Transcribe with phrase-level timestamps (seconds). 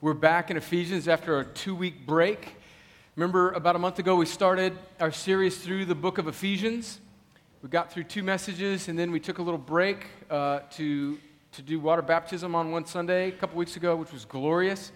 [0.00, 2.56] We're back in Ephesians after a two week break.
[3.16, 7.00] Remember, about a month ago, we started our series through the book of Ephesians.
[7.60, 11.18] We got through two messages, and then we took a little break uh, to,
[11.52, 14.90] to do water baptism on one Sunday a couple weeks ago, which was glorious.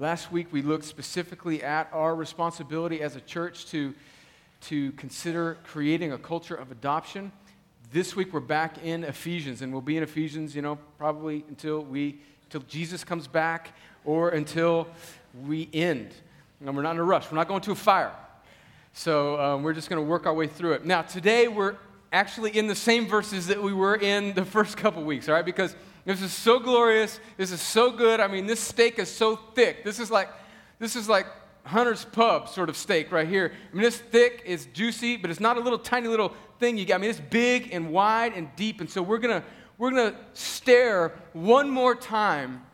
[0.00, 3.94] Last week, we looked specifically at our responsibility as a church to,
[4.62, 7.30] to consider creating a culture of adoption.
[7.92, 11.84] This week, we're back in Ephesians, and we'll be in Ephesians, you know, probably until,
[11.84, 14.88] we, until Jesus comes back or until
[15.46, 16.10] we end.
[16.58, 18.12] And we're not in a rush, we're not going to a fire.
[18.94, 20.84] So um, we're just going to work our way through it.
[20.84, 21.76] Now, today, we're
[22.12, 25.44] actually in the same verses that we were in the first couple weeks, all right?
[25.44, 27.20] Because this is so glorious.
[27.36, 28.20] This is so good.
[28.20, 29.84] I mean, this steak is so thick.
[29.84, 30.28] This is like,
[30.78, 31.26] this is like
[31.64, 33.52] Hunter's Pub sort of steak right here.
[33.70, 36.86] I mean, it's thick, it's juicy, but it's not a little tiny little thing you
[36.86, 36.96] got.
[36.96, 38.80] I mean, it's big and wide and deep.
[38.80, 39.44] And so we're gonna
[39.78, 42.64] we're gonna stare one more time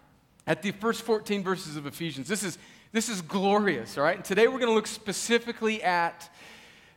[0.47, 2.29] at the first 14 verses of Ephesians.
[2.29, 2.59] This is
[2.93, 4.17] this is glorious, all right?
[4.17, 6.31] And today we're gonna look specifically at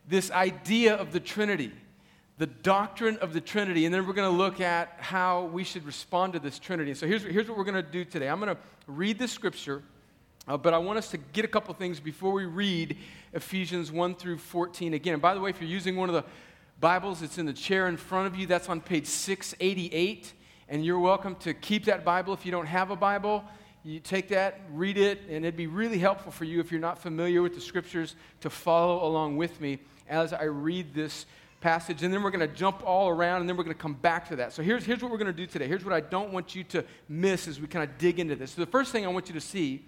[0.08, 1.72] this idea of the Trinity
[2.40, 5.84] the doctrine of the Trinity, and then we're going to look at how we should
[5.84, 6.94] respond to this Trinity.
[6.94, 8.30] So here's, here's what we're going to do today.
[8.30, 9.82] I'm going to read the scripture,
[10.48, 12.96] uh, but I want us to get a couple things before we read
[13.34, 15.12] Ephesians 1 through 14 again.
[15.12, 16.24] And by the way, if you're using one of the
[16.80, 18.46] Bibles, it's in the chair in front of you.
[18.46, 20.32] That's on page 688,
[20.70, 23.44] and you're welcome to keep that Bible if you don't have a Bible.
[23.84, 27.02] You take that, read it, and it'd be really helpful for you if you're not
[27.02, 31.26] familiar with the scriptures to follow along with me as I read this
[31.60, 33.94] passage, and then we're going to jump all around, and then we're going to come
[33.94, 34.52] back to that.
[34.52, 35.66] So here's, here's what we're going to do today.
[35.66, 38.52] Here's what I don't want you to miss as we kind of dig into this.
[38.52, 39.84] So the first thing I want you to see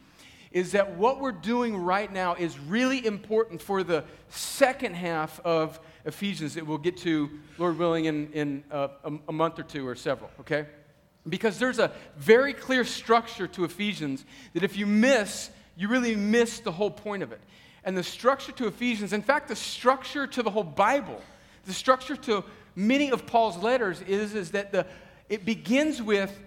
[0.52, 5.80] is that what we're doing right now is really important for the second half of
[6.04, 9.86] Ephesians that we'll get to, Lord willing, in, in uh, a, a month or two
[9.86, 10.66] or several, okay?
[11.26, 16.60] Because there's a very clear structure to Ephesians that if you miss, you really miss
[16.60, 17.40] the whole point of it.
[17.84, 21.20] And the structure to Ephesians, in fact, the structure to the whole Bible,
[21.64, 24.86] the structure to many of Paul's letters is, is that the,
[25.28, 26.38] it begins with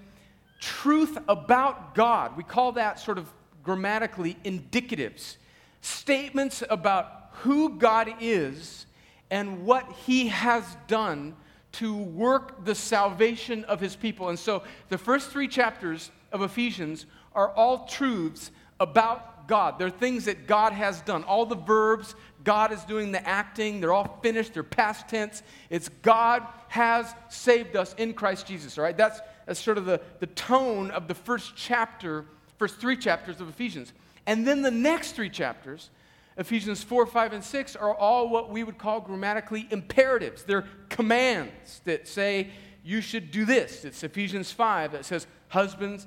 [0.60, 2.36] truth about God.
[2.38, 3.32] We call that sort of
[3.64, 5.38] grammatically indicatives,
[5.82, 8.86] statements about who God is
[9.30, 11.36] and what he has done
[11.74, 14.30] to work the salvation of his people.
[14.30, 19.78] And so the first three chapters of Ephesians are all truths about God.
[19.80, 21.24] They're things that God has done.
[21.24, 23.82] All the verbs God is doing the acting.
[23.82, 24.54] They're all finished.
[24.54, 25.44] They're past tense.
[25.70, 28.96] It's God has saved us in Christ Jesus, all right?
[28.96, 32.26] That's, that's sort of the, the tone of the first chapter,
[32.58, 33.94] first three chapters of Ephesians.
[34.28, 35.90] And then the next three chapters,
[36.38, 40.44] Ephesians 4, 5, and 6, are all what we would call grammatically imperatives.
[40.44, 42.50] They're commands that say,
[42.84, 43.86] you should do this.
[43.86, 46.06] It's Ephesians 5 that says, Husbands,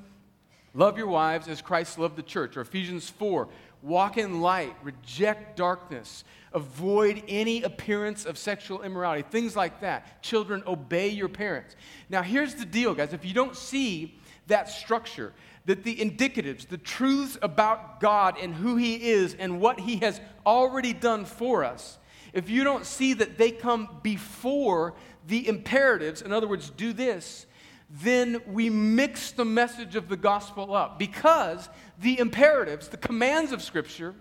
[0.75, 2.57] love your wives as Christ loved the church.
[2.57, 3.49] Or Ephesians 4,
[3.83, 10.23] walk in light, reject darkness, avoid any appearance of sexual immorality, things like that.
[10.23, 11.77] Children, obey your parents.
[12.09, 13.13] Now, here's the deal, guys.
[13.13, 15.33] If you don't see that structure,
[15.67, 20.21] that the indicatives, the truths about God and who He is and what He has
[20.47, 21.99] already done for us,
[22.33, 24.95] if you don't see that they come before
[25.27, 27.47] the imperatives, in other words, do this,
[27.91, 31.69] then we mix the message of the gospel up because
[32.01, 34.15] the imperatives, the commands of Scripture,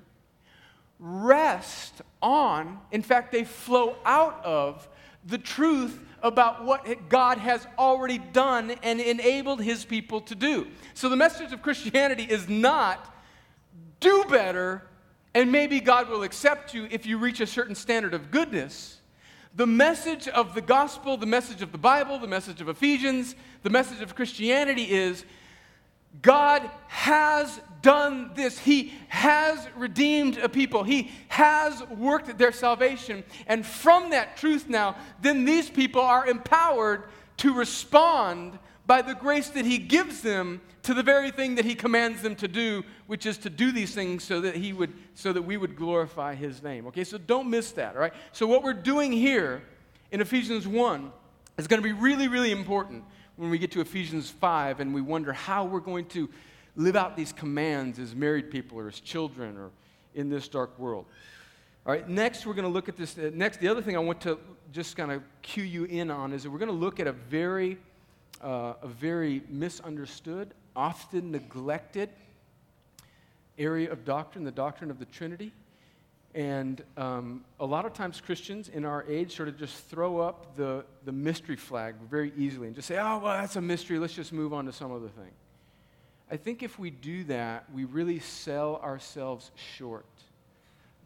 [0.99, 4.87] rest on, in fact, they flow out of
[5.25, 10.67] the truth about what God has already done and enabled his people to do.
[10.93, 13.13] So the message of Christianity is not
[13.99, 14.83] do better
[15.33, 18.96] and maybe God will accept you if you reach a certain standard of goodness.
[19.57, 23.71] The message of the gospel, the message of the Bible, the message of Ephesians, the
[23.71, 25.25] message of Christianity is
[26.21, 28.59] God has done this.
[28.59, 30.83] He has redeemed a people.
[30.83, 33.23] He has worked their salvation.
[33.47, 37.05] And from that truth now, then these people are empowered
[37.37, 41.75] to respond by the grace that He gives them to the very thing that He
[41.75, 45.33] commands them to do, which is to do these things so that He would, so
[45.33, 46.87] that we would glorify His name.
[46.87, 48.13] Okay, so don't miss that, all right?
[48.31, 49.61] So what we're doing here
[50.11, 51.11] in Ephesians 1
[51.57, 53.03] is going to be really, really important
[53.35, 56.29] when we get to Ephesians 5 and we wonder how we're going to
[56.75, 59.71] live out these commands as married people or as children or
[60.15, 61.05] in this dark world.
[61.85, 63.17] All right, next we're going to look at this.
[63.17, 64.37] Uh, next, the other thing I want to
[64.71, 67.13] just kind of cue you in on is that we're going to look at a
[67.13, 67.77] very,
[68.41, 72.09] uh, a very misunderstood, often neglected
[73.57, 75.51] area of doctrine, the doctrine of the Trinity.
[76.35, 80.55] And um, a lot of times Christians in our age sort of just throw up
[80.55, 83.97] the, the mystery flag very easily and just say, oh, well, that's a mystery.
[83.97, 85.31] Let's just move on to some other thing.
[86.29, 90.05] I think if we do that, we really sell ourselves short.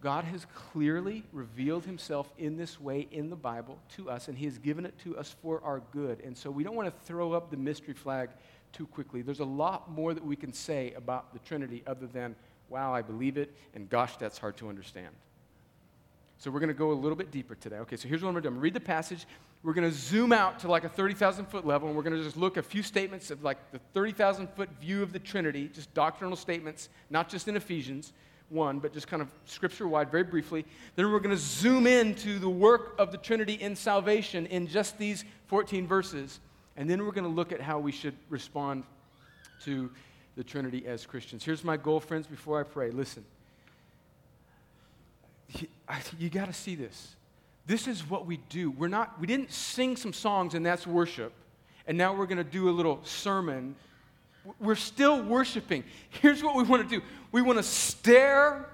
[0.01, 4.45] God has clearly revealed himself in this way in the Bible to us, and he
[4.45, 6.21] has given it to us for our good.
[6.21, 8.29] And so we don't want to throw up the mystery flag
[8.73, 9.21] too quickly.
[9.21, 12.35] There's a lot more that we can say about the Trinity other than,
[12.67, 15.09] wow, I believe it, and gosh, that's hard to understand.
[16.39, 17.77] So we're going to go a little bit deeper today.
[17.77, 18.55] Okay, so here's what I'm going to do.
[18.55, 19.27] I'm going to read the passage.
[19.61, 22.23] We're going to zoom out to like a 30,000 foot level, and we're going to
[22.23, 25.93] just look a few statements of like the 30,000 foot view of the Trinity, just
[25.93, 28.13] doctrinal statements, not just in Ephesians
[28.51, 30.65] 1, but just kind of scripture wide, very briefly.
[30.95, 34.97] Then we're going to zoom into the work of the Trinity in salvation in just
[34.97, 36.39] these 14 verses.
[36.77, 38.83] And then we're going to look at how we should respond
[39.63, 39.91] to
[40.35, 41.43] the Trinity as Christians.
[41.43, 42.91] Here's my goal, friends, before I pray.
[42.91, 43.25] Listen,
[46.17, 47.15] you got to see this.
[47.65, 48.71] This is what we do.
[48.71, 51.33] We're not, we didn't sing some songs and that's worship,
[51.87, 53.75] and now we're going to do a little sermon.
[54.59, 55.83] We're still worshiping.
[56.09, 58.67] Here's what we want to do we want to stare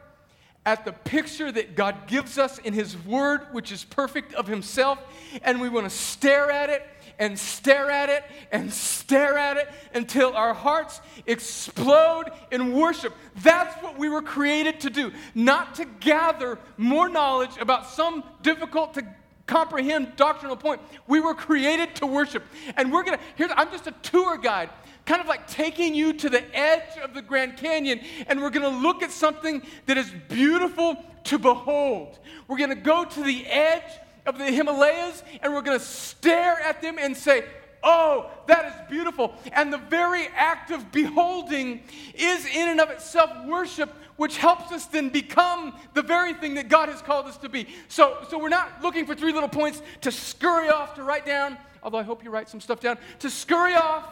[0.66, 5.00] at the picture that God gives us in His Word, which is perfect of Himself,
[5.44, 6.86] and we want to stare at it
[7.20, 13.14] and stare at it and stare at it until our hearts explode in worship.
[13.38, 18.94] That's what we were created to do, not to gather more knowledge about some difficult
[18.96, 19.04] to
[19.48, 20.82] comprehend doctrinal point.
[21.08, 22.44] We were created to worship.
[22.76, 24.70] And we're going to, here, I'm just a tour guide,
[25.08, 28.72] kind of like taking you to the edge of the Grand Canyon, and we're going
[28.72, 32.20] to look at something that is beautiful to behold.
[32.48, 33.92] We're going to go to the edge
[34.26, 37.46] of the Himalayas and we're going to stare at them and say,
[37.84, 39.34] Oh, that is beautiful.
[39.54, 41.84] And the very act of beholding
[42.16, 46.70] is in and of itself worship, which helps us then become the very thing that
[46.70, 47.68] God has called us to be.
[47.88, 51.56] So, so we're not looking for three little points to scurry off to write down,
[51.84, 54.06] although I hope you write some stuff down, to scurry off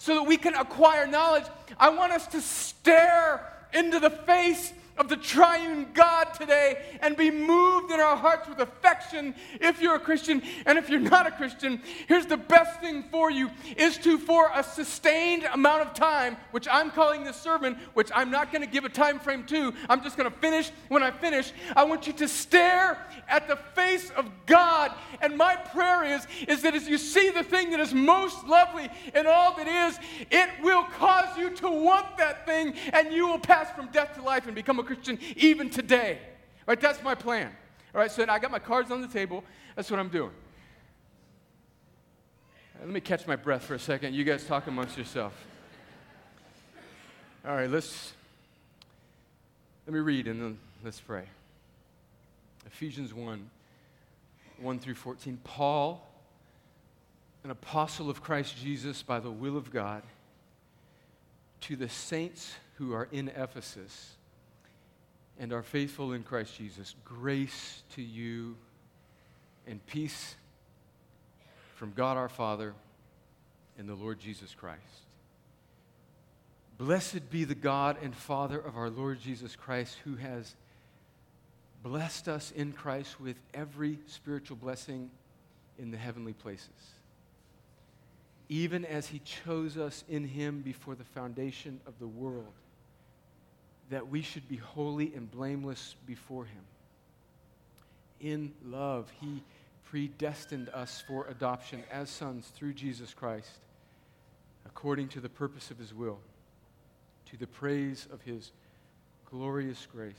[0.00, 1.44] so that we can acquire knowledge.
[1.78, 7.30] I want us to stare into the face of the triune God today and be
[7.30, 10.42] moved in our hearts with affection if you're a Christian.
[10.66, 14.50] And if you're not a Christian, here's the best thing for you is to, for
[14.54, 18.70] a sustained amount of time, which I'm calling this sermon, which I'm not going to
[18.70, 21.52] give a time frame to, I'm just going to finish when I finish.
[21.74, 22.98] I want you to stare
[23.28, 24.92] at the face of God.
[25.22, 28.88] And my prayer is, is that as you see the thing that is most lovely
[29.14, 29.98] in all that is,
[30.30, 34.22] it will cause you to want that thing and you will pass from death to
[34.22, 36.18] life and become a Christian even today.
[36.66, 37.52] All right, that's my plan.
[37.94, 39.44] All right, so I got my cards on the table.
[39.76, 40.32] That's what I'm doing.
[42.80, 44.14] Let me catch my breath for a second.
[44.14, 45.32] You guys talk amongst yourself.
[47.46, 48.14] All right, let's
[49.86, 51.24] let me read and then let's pray.
[52.66, 53.48] Ephesians 1
[54.60, 55.38] 1 through 14.
[55.44, 56.04] Paul,
[57.44, 60.02] an apostle of Christ Jesus by the will of God,
[61.62, 64.16] to the saints who are in Ephesus
[65.40, 66.94] and are faithful in Christ Jesus.
[67.02, 68.56] Grace to you
[69.66, 70.36] and peace
[71.76, 72.74] from God our Father
[73.78, 74.80] and the Lord Jesus Christ.
[76.76, 80.54] Blessed be the God and Father of our Lord Jesus Christ, who has
[81.82, 85.10] blessed us in Christ with every spiritual blessing
[85.78, 86.68] in the heavenly places,
[88.50, 92.52] even as he chose us in him before the foundation of the world
[93.90, 96.62] that we should be holy and blameless before Him.
[98.20, 99.42] In love, He
[99.84, 103.50] predestined us for adoption as sons through Jesus Christ,
[104.64, 106.18] according to the purpose of His will,
[107.26, 108.52] to the praise of His
[109.28, 110.14] glorious grace,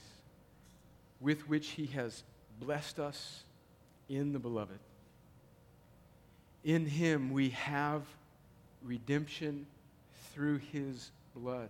[1.22, 2.24] with which He has
[2.60, 3.44] blessed us
[4.10, 4.80] in the Beloved.
[6.66, 8.04] In Him we have
[8.84, 9.66] redemption
[10.34, 11.70] through His blood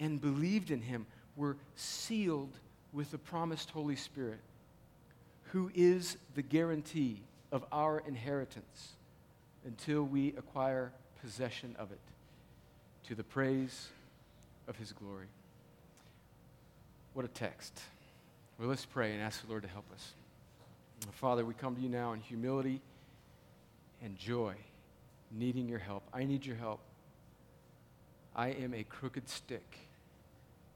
[0.00, 2.52] and believed in him, were sealed
[2.92, 4.40] with the promised Holy Spirit,
[5.52, 7.20] who is the guarantee
[7.52, 8.92] of our inheritance
[9.64, 12.00] until we acquire possession of it,
[13.06, 13.88] to the praise
[14.68, 15.26] of his glory.
[17.14, 17.80] What a text.
[18.58, 20.12] Well, let's pray and ask the Lord to help us.
[21.12, 22.80] Father, we come to you now in humility
[24.02, 24.54] and joy,
[25.30, 26.02] needing your help.
[26.12, 26.80] I need your help.
[28.34, 29.87] I am a crooked stick.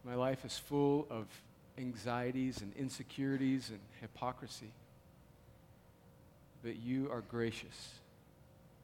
[0.05, 1.27] My life is full of
[1.79, 4.73] anxieties and insecurities and hypocrisy.
[6.63, 7.95] But you are gracious,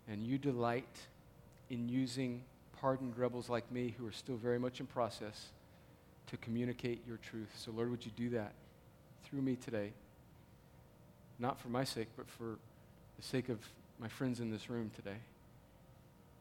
[0.09, 0.99] and you delight
[1.71, 2.43] in using
[2.81, 5.49] pardoned rebels like me who are still very much in process
[6.29, 7.51] to communicate your truth.
[7.57, 8.53] So, Lord, would you do that
[9.25, 9.93] through me today?
[11.39, 12.59] Not for my sake, but for
[13.17, 13.59] the sake of
[13.99, 15.19] my friends in this room today.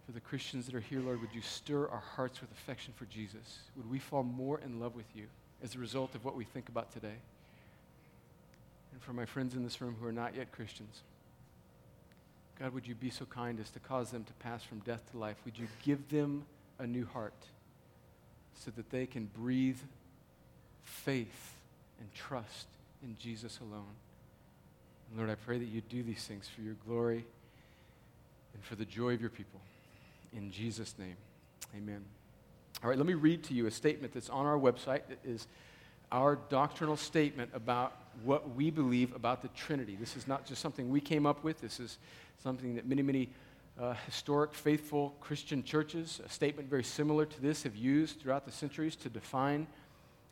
[0.07, 3.03] For the Christians that are here, Lord, would you stir our hearts with affection for
[3.05, 3.59] Jesus?
[3.75, 5.25] Would we fall more in love with you
[5.61, 7.17] as a result of what we think about today?
[8.93, 11.01] And for my friends in this room who are not yet Christians,
[12.57, 15.17] God, would you be so kind as to cause them to pass from death to
[15.17, 15.35] life?
[15.43, 16.45] Would you give them
[16.79, 17.33] a new heart
[18.55, 19.79] so that they can breathe
[20.83, 21.55] faith
[21.99, 22.67] and trust
[23.03, 23.93] in Jesus alone?
[25.09, 27.25] And Lord, I pray that you do these things for your glory
[28.53, 29.59] and for the joy of your people.
[30.33, 31.15] In Jesus' name,
[31.75, 32.03] amen.
[32.83, 35.47] All right, let me read to you a statement that's on our website that is
[36.11, 37.93] our doctrinal statement about
[38.23, 39.95] what we believe about the Trinity.
[39.99, 41.97] This is not just something we came up with, this is
[42.41, 43.29] something that many, many
[43.79, 48.51] uh, historic, faithful Christian churches, a statement very similar to this, have used throughout the
[48.51, 49.67] centuries to define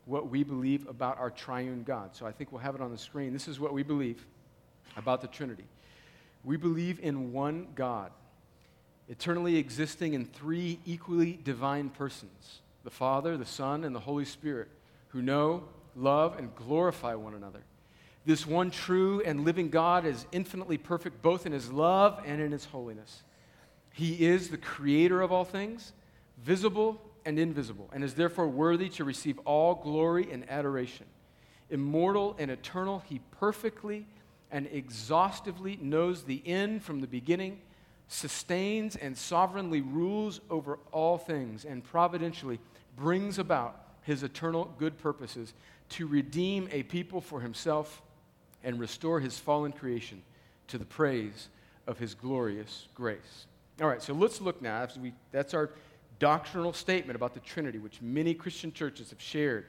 [0.06, 2.16] what we believe about our triune God.
[2.16, 3.34] So I think we'll have it on the screen.
[3.34, 4.26] This is what we believe
[4.98, 5.66] about the Trinity.
[6.44, 8.12] We believe in one God,
[9.10, 14.68] eternally existing in three equally divine persons the Father, the Son, and the Holy Spirit,
[15.08, 15.64] who know,
[15.96, 17.64] love, and glorify one another.
[18.26, 22.52] This one true and living God is infinitely perfect both in his love and in
[22.52, 23.24] his holiness.
[23.92, 25.94] He is the creator of all things,
[26.44, 31.06] visible and invisible, and is therefore worthy to receive all glory and adoration.
[31.70, 34.06] Immortal and eternal, he perfectly
[34.52, 37.62] and exhaustively knows the end from the beginning,
[38.08, 42.60] sustains and sovereignly rules over all things, and providentially
[42.96, 45.54] brings about his eternal good purposes
[45.90, 48.02] to redeem a people for himself
[48.64, 50.22] and restore his fallen creation
[50.68, 51.50] to the praise
[51.88, 53.48] of his glorious grace.
[53.82, 54.88] All right, so let's look now.
[55.32, 55.72] That's our
[56.20, 59.66] doctrinal statement about the Trinity, which many Christian churches have shared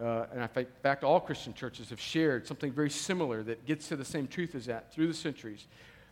[0.00, 3.96] uh, and in fact, all Christian churches have shared something very similar that gets to
[3.96, 5.66] the same truth as that through the centuries.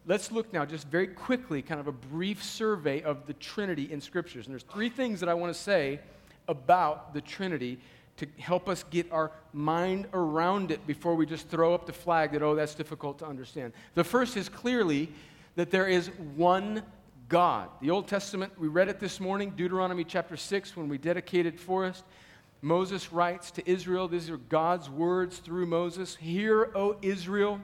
[0.06, 4.02] Let's look now, just very quickly, kind of a brief survey of the Trinity in
[4.02, 4.46] Scriptures.
[4.46, 5.98] And there's three things that I want to say
[6.46, 7.78] about the Trinity
[8.18, 12.32] to help us get our mind around it before we just throw up the flag
[12.32, 13.72] that, oh, that's difficult to understand.
[13.94, 15.10] The first is clearly
[15.56, 16.82] that there is one
[17.30, 17.70] God.
[17.80, 22.04] The Old Testament, we read it this morning, Deuteronomy chapter 6, when we dedicated Forest.
[22.60, 27.58] Moses writes to Israel, these are God's words through Moses Hear, O Israel,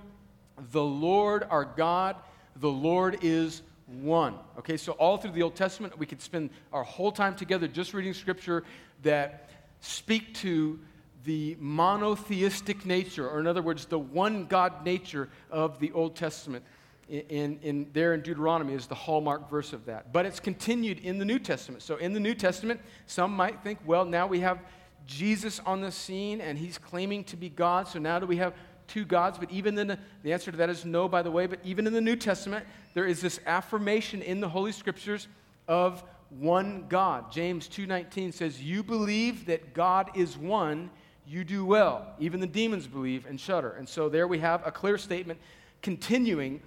[0.73, 2.17] the Lord our God,
[2.57, 4.35] the Lord is one.
[4.59, 7.93] Okay, so all through the Old Testament, we could spend our whole time together just
[7.95, 8.63] reading scripture
[9.03, 9.49] that
[9.81, 10.79] speak to
[11.25, 16.65] the monotheistic nature, or in other words, the one God nature of the Old Testament.
[17.09, 20.13] In, in, there in Deuteronomy is the hallmark verse of that.
[20.13, 21.83] But it's continued in the New Testament.
[21.83, 24.61] So in the New Testament, some might think, well, now we have
[25.07, 27.89] Jesus on the scene and he's claiming to be God.
[27.89, 28.55] So now do we have
[28.91, 29.39] two gods?
[29.39, 31.47] But even then, the answer to that is no, by the way.
[31.47, 35.29] But even in the New Testament, there is this affirmation in the Holy Scriptures
[35.67, 37.33] of one God.
[37.33, 40.91] James 2:19 says, "You believe that God is one,
[41.27, 42.15] you do well.
[42.19, 45.41] Even the demons believe and shudder." And so there we have a clear statement
[45.83, 46.61] continuing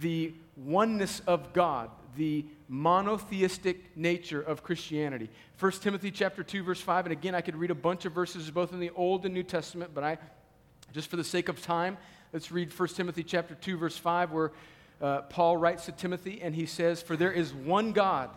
[0.00, 5.28] the oneness of God, the monotheistic nature of Christianity.
[5.56, 8.50] 1 Timothy chapter 2 verse 5 and again I could read a bunch of verses
[8.50, 10.18] both in the Old and New Testament, but I
[10.94, 11.98] just for the sake of time,
[12.32, 14.52] let's read 1 Timothy chapter 2 verse 5 where
[15.02, 18.30] uh, Paul writes to Timothy and he says, "For there is one God,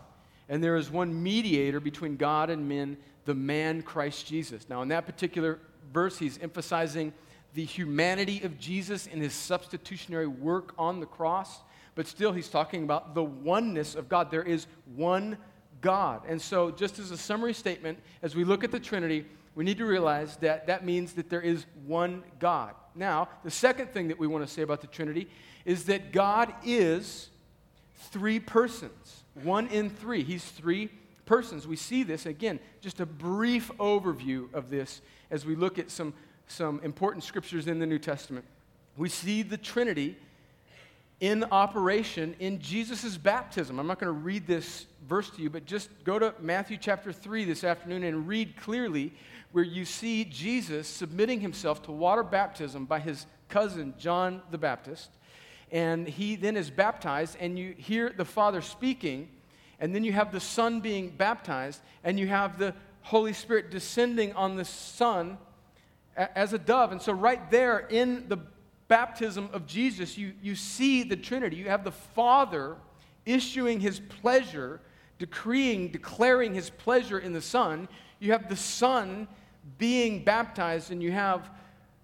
[0.50, 4.88] and there is one mediator between God and men, the man Christ Jesus." Now in
[4.88, 5.60] that particular
[5.94, 7.14] verse he's emphasizing
[7.54, 11.60] the humanity of Jesus in his substitutionary work on the cross
[11.94, 14.30] but still he's talking about the oneness of God.
[14.30, 15.36] There is one
[15.82, 16.22] God.
[16.28, 19.26] And so, just as a summary statement, as we look at the Trinity,
[19.58, 22.76] we need to realize that that means that there is one God.
[22.94, 25.28] Now, the second thing that we want to say about the Trinity
[25.66, 27.30] is that God is
[27.96, 30.22] three persons, one in three.
[30.22, 30.92] He's three
[31.26, 31.66] persons.
[31.66, 36.14] We see this, again, just a brief overview of this as we look at some,
[36.48, 38.46] some important scriptures in the New Testament.
[38.96, 40.18] We see the Trinity
[41.20, 43.80] in operation in Jesus' baptism.
[43.80, 47.12] I'm not going to read this verse to you, but just go to Matthew chapter
[47.12, 49.14] 3 this afternoon and read clearly
[49.58, 55.10] where you see Jesus submitting himself to water baptism by his cousin John the Baptist.
[55.72, 59.30] And he then is baptized, and you hear the Father speaking,
[59.80, 64.32] and then you have the Son being baptized, and you have the Holy Spirit descending
[64.34, 65.40] on the Son
[66.16, 66.92] as a dove.
[66.92, 68.38] And so, right there in the
[68.88, 71.56] baptism of Jesus, you, you see the Trinity.
[71.56, 72.76] You have the Father
[73.26, 74.82] issuing his pleasure,
[75.18, 77.90] decreeing, declaring his pleasure in the Son.
[78.20, 79.28] You have the Son
[79.78, 81.50] being baptized, and you have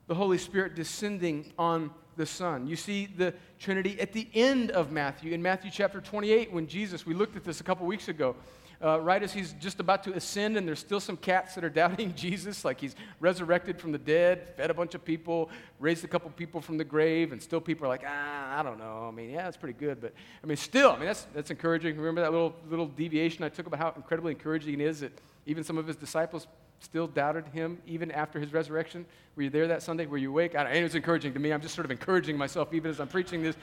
[0.07, 2.67] the Holy Spirit descending on the Son.
[2.67, 7.05] You see the Trinity at the end of Matthew, in Matthew chapter 28, when Jesus,
[7.05, 8.35] we looked at this a couple weeks ago,
[8.83, 11.69] uh, right as he's just about to ascend, and there's still some cats that are
[11.69, 16.07] doubting Jesus, like he's resurrected from the dead, fed a bunch of people, raised a
[16.07, 19.07] couple people from the grave, and still people are like, ah, I don't know.
[19.07, 21.95] I mean, yeah, that's pretty good, but I mean, still, I mean, that's, that's encouraging.
[21.95, 25.63] Remember that little, little deviation I took about how incredibly encouraging it is that even
[25.63, 26.47] some of his disciples
[26.83, 29.05] still doubted him even after his resurrection?
[29.35, 30.05] Were you there that Sunday?
[30.05, 30.55] Were you awake?
[30.55, 31.51] I, it was encouraging to me.
[31.51, 33.55] I'm just sort of encouraging myself even as I'm preaching this.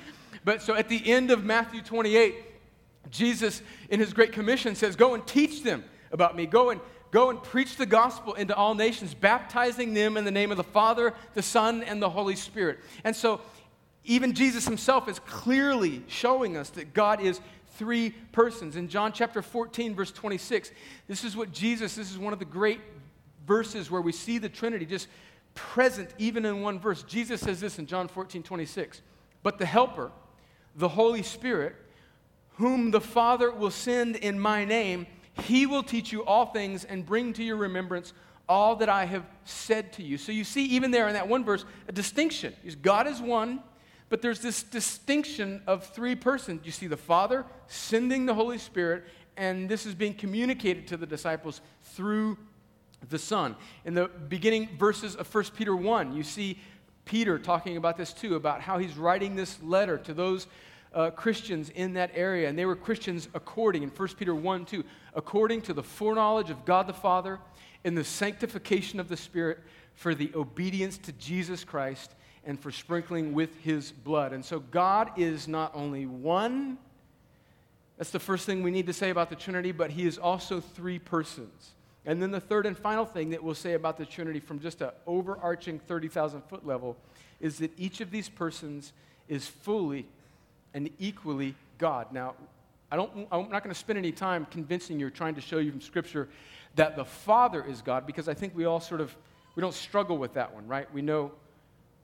[0.45, 2.35] But so at the end of Matthew 28,
[3.11, 6.47] Jesus, in his Great Commission, says, Go and teach them about me.
[6.47, 10.53] Go and Go and preach the gospel into all nations, baptizing them in the name
[10.53, 12.79] of the Father, the Son, and the Holy Spirit.
[13.03, 13.41] And so,
[14.05, 17.41] even Jesus himself is clearly showing us that God is
[17.77, 18.77] three persons.
[18.77, 20.71] In John chapter 14, verse 26,
[21.09, 22.81] this is what Jesus, this is one of the great
[23.51, 25.09] verses where we see the Trinity just
[25.57, 27.03] present even in one verse.
[27.03, 29.03] Jesus says this in John 14, 26.
[29.43, 30.13] But the Helper,
[30.77, 31.75] the Holy Spirit,
[32.59, 35.05] whom the Father will send in my name,
[35.43, 38.13] he will teach you all things and bring to your remembrance
[38.49, 40.17] all that I have said to you.
[40.17, 42.55] So you see, even there in that one verse, a distinction.
[42.83, 43.65] God is one,
[44.11, 46.61] but there's this distinction of three persons.
[46.65, 51.07] You see the Father sending the Holy Spirit, and this is being communicated to the
[51.07, 52.39] disciples through
[53.09, 53.57] the Son.
[53.85, 56.59] In the beginning verses of 1 Peter 1, you see
[57.05, 60.47] Peter talking about this too, about how he's writing this letter to those
[60.93, 62.49] uh, Christians in that area.
[62.49, 64.85] And they were Christians according, in 1 Peter 1 2,
[65.15, 67.39] according to the foreknowledge of God the Father,
[67.85, 69.59] in the sanctification of the Spirit,
[69.95, 74.33] for the obedience to Jesus Christ, and for sprinkling with his blood.
[74.33, 76.79] And so God is not only one,
[77.99, 80.61] that's the first thing we need to say about the Trinity, but he is also
[80.61, 81.73] three persons.
[82.07, 84.81] And then the third and final thing that we'll say about the Trinity from just
[84.81, 86.97] an overarching 30,000 foot level
[87.41, 88.93] is that each of these persons
[89.29, 90.07] is fully
[90.73, 92.13] and equally God.
[92.13, 92.35] Now,
[92.91, 95.59] I don't, I'm not going to spend any time convincing you or trying to show
[95.59, 96.29] you from Scripture
[96.75, 99.15] that the Father is God because I think we all sort of,
[99.55, 100.93] we don't struggle with that one, right?
[100.93, 101.33] We know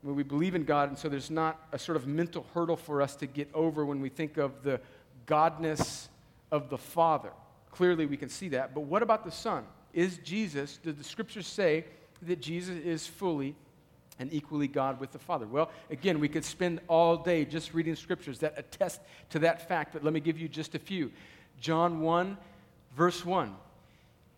[0.03, 3.17] we believe in God, and so there's not a sort of mental hurdle for us
[3.17, 4.81] to get over when we think of the
[5.27, 6.09] godness
[6.53, 7.31] of the Father.
[7.73, 8.75] Clearly, we can see that.
[8.75, 9.65] But what about the Son?
[9.97, 11.87] Is Jesus, did the scriptures say
[12.21, 13.57] that Jesus is fully
[14.19, 15.47] and equally God with the Father?
[15.47, 19.95] Well, again, we could spend all day just reading scriptures that attest to that fact,
[19.95, 21.11] but let me give you just a few.
[21.59, 22.37] John 1,
[22.95, 23.57] verse 1.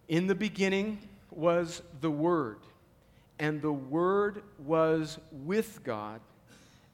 [0.06, 1.00] In the beginning
[1.32, 2.58] was the Word,
[3.40, 6.20] and the Word was with God,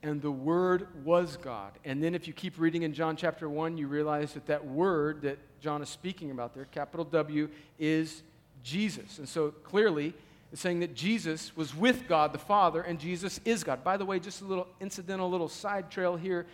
[0.02, 1.72] and the Word was God.
[1.84, 5.20] And then if you keep reading in John chapter 1, you realize that that Word
[5.20, 8.22] that John is speaking about there, capital W, is
[8.64, 9.18] Jesus.
[9.18, 10.14] And so clearly,
[10.50, 13.84] it's saying that Jesus was with God the Father and Jesus is God.
[13.84, 16.46] By the way, just a little incidental little side trail here.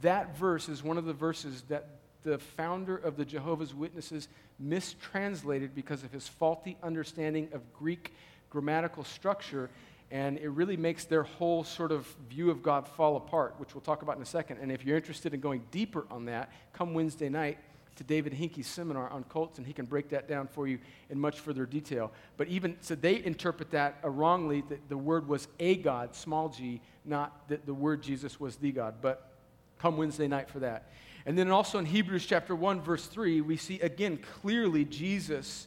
[0.00, 1.86] That verse is one of the verses that
[2.24, 4.28] the founder of the Jehovah's Witnesses
[4.58, 8.12] mistranslated because of his faulty understanding of Greek
[8.50, 9.70] grammatical structure.
[10.10, 13.82] And it really makes their whole sort of view of God fall apart, which we'll
[13.82, 14.58] talk about in a second.
[14.58, 17.58] And if you're interested in going deeper on that, come Wednesday night
[17.98, 20.78] to David Hinkey's seminar on cults, and he can break that down for you
[21.10, 22.12] in much further detail.
[22.36, 26.48] But even so, they interpret that uh, wrongly that the word was a God, small
[26.48, 28.94] g, not that the word Jesus was the God.
[29.02, 29.32] But
[29.80, 30.92] come Wednesday night for that.
[31.26, 35.66] And then also in Hebrews chapter 1, verse 3, we see again clearly Jesus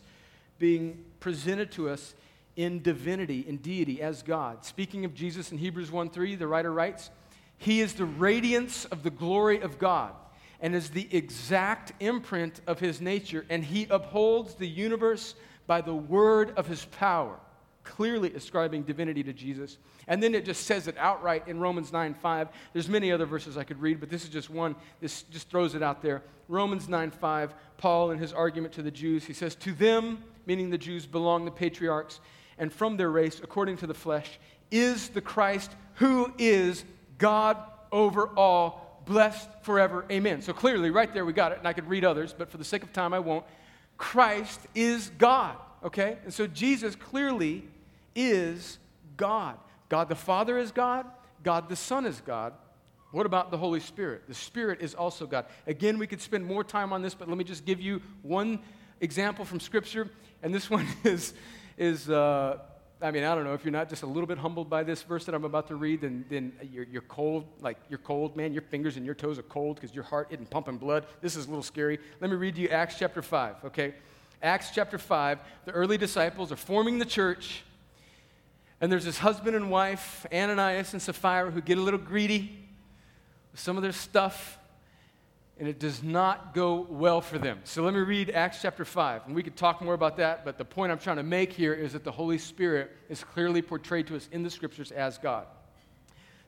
[0.57, 2.15] being presented to us
[2.55, 4.63] in divinity, in deity, as God.
[4.63, 7.09] Speaking of Jesus in Hebrews 1 3, the writer writes,
[7.57, 10.13] He is the radiance of the glory of God
[10.61, 15.35] and is the exact imprint of his nature, and he upholds the universe
[15.67, 17.39] by the word of his power,
[17.83, 19.77] clearly ascribing divinity to Jesus.
[20.07, 22.49] And then it just says it outright in Romans 9 5.
[22.73, 24.75] There's many other verses I could read, but this is just one.
[24.99, 26.23] This just throws it out there.
[26.47, 30.69] Romans 9 5, Paul, in his argument to the Jews, he says, To them, meaning
[30.69, 32.19] the Jews, belong the patriarchs,
[32.57, 36.83] and from their race, according to the flesh, is the Christ who is
[37.17, 37.57] God
[37.91, 40.05] over all, blessed forever.
[40.09, 40.41] Amen.
[40.41, 42.63] So clearly, right there, we got it, and I could read others, but for the
[42.63, 43.43] sake of time, I won't.
[43.97, 46.17] Christ is God, okay?
[46.23, 47.65] And so Jesus clearly
[48.15, 48.79] is
[49.17, 49.57] God.
[49.89, 51.05] God the Father is God,
[51.43, 52.53] God the Son is God.
[53.11, 54.23] What about the Holy Spirit?
[54.29, 55.45] The Spirit is also God.
[55.67, 58.59] Again, we could spend more time on this, but let me just give you one
[59.01, 60.09] example from Scripture.
[60.41, 61.33] And this one is,
[61.77, 62.59] is uh,
[63.01, 65.01] I mean, I don't know, if you're not just a little bit humbled by this
[65.01, 67.45] verse that I'm about to read, then, then you're, you're cold.
[67.59, 68.53] Like, you're cold, man.
[68.53, 71.05] Your fingers and your toes are cold because your heart isn't pumping blood.
[71.19, 71.97] This is a little scary.
[72.19, 73.95] Let me read you Acts chapter 5, okay?
[74.43, 77.63] Acts chapter 5, the early disciples are forming the church.
[78.79, 82.57] And there's this husband and wife, Ananias and Sapphira, who get a little greedy
[83.51, 84.57] with some of their stuff,
[85.59, 87.59] and it does not go well for them.
[87.63, 90.57] So let me read Acts chapter 5, and we could talk more about that, but
[90.57, 94.07] the point I'm trying to make here is that the Holy Spirit is clearly portrayed
[94.07, 95.45] to us in the scriptures as God.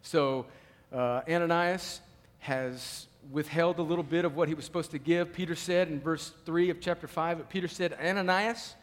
[0.01, 0.47] So
[0.91, 2.01] uh, Ananias
[2.39, 5.31] has withheld a little bit of what he was supposed to give.
[5.31, 8.75] Peter said in verse 3 of chapter 5, Peter said, Ananias,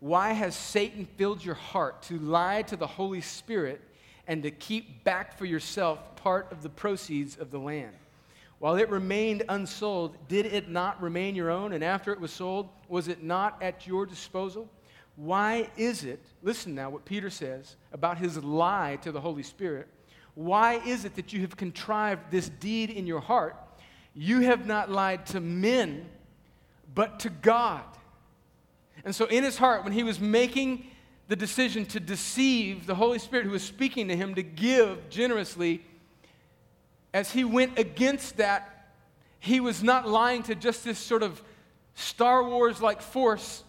[0.00, 3.80] why has Satan filled your heart to lie to the Holy Spirit
[4.26, 7.94] and to keep back for yourself part of the proceeds of the land?
[8.62, 11.72] While it remained unsold, did it not remain your own?
[11.72, 14.70] And after it was sold, was it not at your disposal?
[15.16, 19.88] Why is it, listen now what Peter says about his lie to the Holy Spirit.
[20.36, 23.56] Why is it that you have contrived this deed in your heart?
[24.14, 26.08] You have not lied to men,
[26.94, 27.82] but to God.
[29.04, 30.86] And so, in his heart, when he was making
[31.26, 35.82] the decision to deceive the Holy Spirit who was speaking to him to give generously,
[37.14, 38.88] as he went against that,
[39.38, 41.42] he was not lying to just this sort of
[41.94, 43.64] Star Wars like force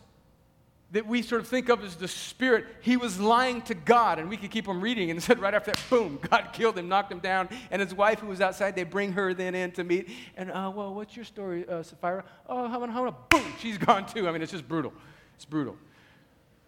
[0.92, 2.68] that we sort of think of as the Spirit.
[2.82, 5.10] He was lying to God, and we could keep on reading.
[5.10, 7.50] And said right after that, boom, God killed him, knocked him down.
[7.72, 10.08] And his wife, who was outside, they bring her then in to meet.
[10.38, 12.24] And, uh, well, what's your story, uh, Sapphira?
[12.48, 14.28] Oh, how about, how about, boom, she's gone too.
[14.28, 14.94] I mean, it's just brutal.
[15.36, 15.76] It's brutal.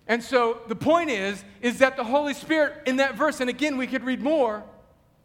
[0.07, 3.77] And so the point is, is that the Holy Spirit in that verse, and again,
[3.77, 4.63] we could read more,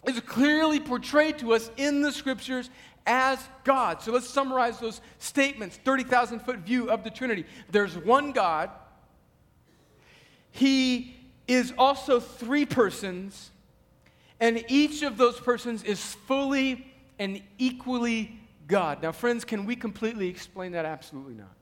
[0.06, 2.70] is clearly portrayed to us in the scriptures
[3.06, 4.02] as God.
[4.02, 7.44] So let's summarize those statements 30,000 foot view of the Trinity.
[7.70, 8.70] There's one God,
[10.50, 13.50] He is also three persons,
[14.38, 16.86] and each of those persons is fully
[17.18, 19.02] and equally God.
[19.02, 20.86] Now, friends, can we completely explain that?
[20.86, 21.52] Absolutely not.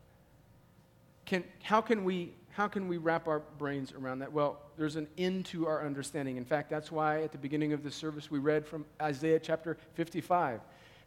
[1.25, 4.33] Can, how, can we, how can we wrap our brains around that?
[4.33, 6.39] Well, there's an end to our understanding.
[6.39, 9.77] In fact, that's why at the beginning of the service we read from Isaiah chapter
[9.95, 10.59] 55,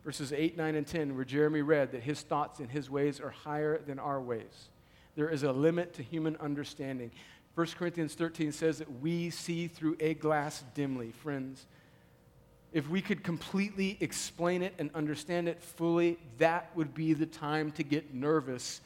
[0.05, 3.31] verses 8, 9, and 10, where Jeremy read that his thoughts and his ways are
[3.31, 4.69] higher than our ways.
[5.17, 7.11] There is a limit to human understanding.
[7.55, 11.65] 1 Corinthians 13 says that we see through a glass dimly, friends.
[12.71, 17.71] If we could completely explain it and understand it fully, that would be the time
[17.71, 18.79] to get nervous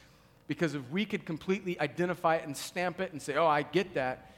[0.48, 3.94] because if we could completely identify it and stamp it and say, oh, I get
[3.94, 4.32] that,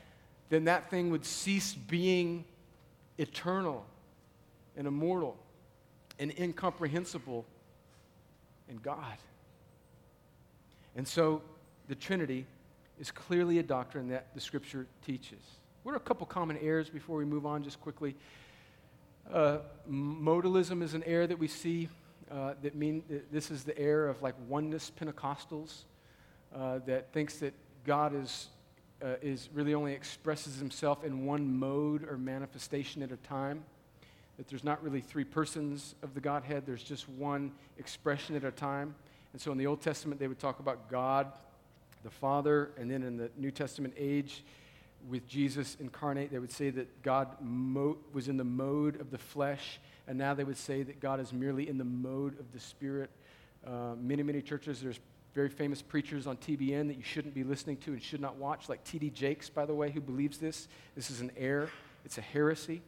[0.49, 2.45] then that thing would cease being
[3.19, 3.85] eternal
[4.77, 5.37] and immortal
[6.19, 7.45] and incomprehensible
[8.69, 9.19] in God.
[10.97, 11.43] And so
[11.89, 12.47] the Trinity
[12.99, 15.41] is clearly a doctrine that the Scripture teaches.
[15.83, 18.17] What are a couple common errors before we move on, just quickly?
[19.33, 19.59] Uh,
[19.91, 21.89] modalism is an error that we see.
[22.31, 25.85] Uh, that mean this is the error of like oneness Pentecostals
[26.55, 28.49] uh, that thinks that God is,
[29.03, 33.65] uh, is really only expresses himself in one mode or manifestation at a time.
[34.37, 38.51] That there's not really three persons of the Godhead, there's just one expression at a
[38.51, 38.95] time.
[39.33, 41.33] And so in the Old Testament, they would talk about God,
[42.03, 44.43] the Father, and then in the New Testament age,
[45.09, 49.19] with Jesus incarnate, they would say that God mo- was in the mode of the
[49.19, 52.61] flesh, and now they would say that God is merely in the mode of the
[52.61, 53.11] Spirit.
[53.67, 55.01] Uh, many, many churches, there's
[55.35, 58.69] very famous preachers on TBN that you shouldn't be listening to and should not watch,
[58.69, 59.11] like T.D.
[59.11, 60.69] Jakes, by the way, who believes this.
[60.97, 61.71] This is an error,
[62.05, 62.83] it's a heresy,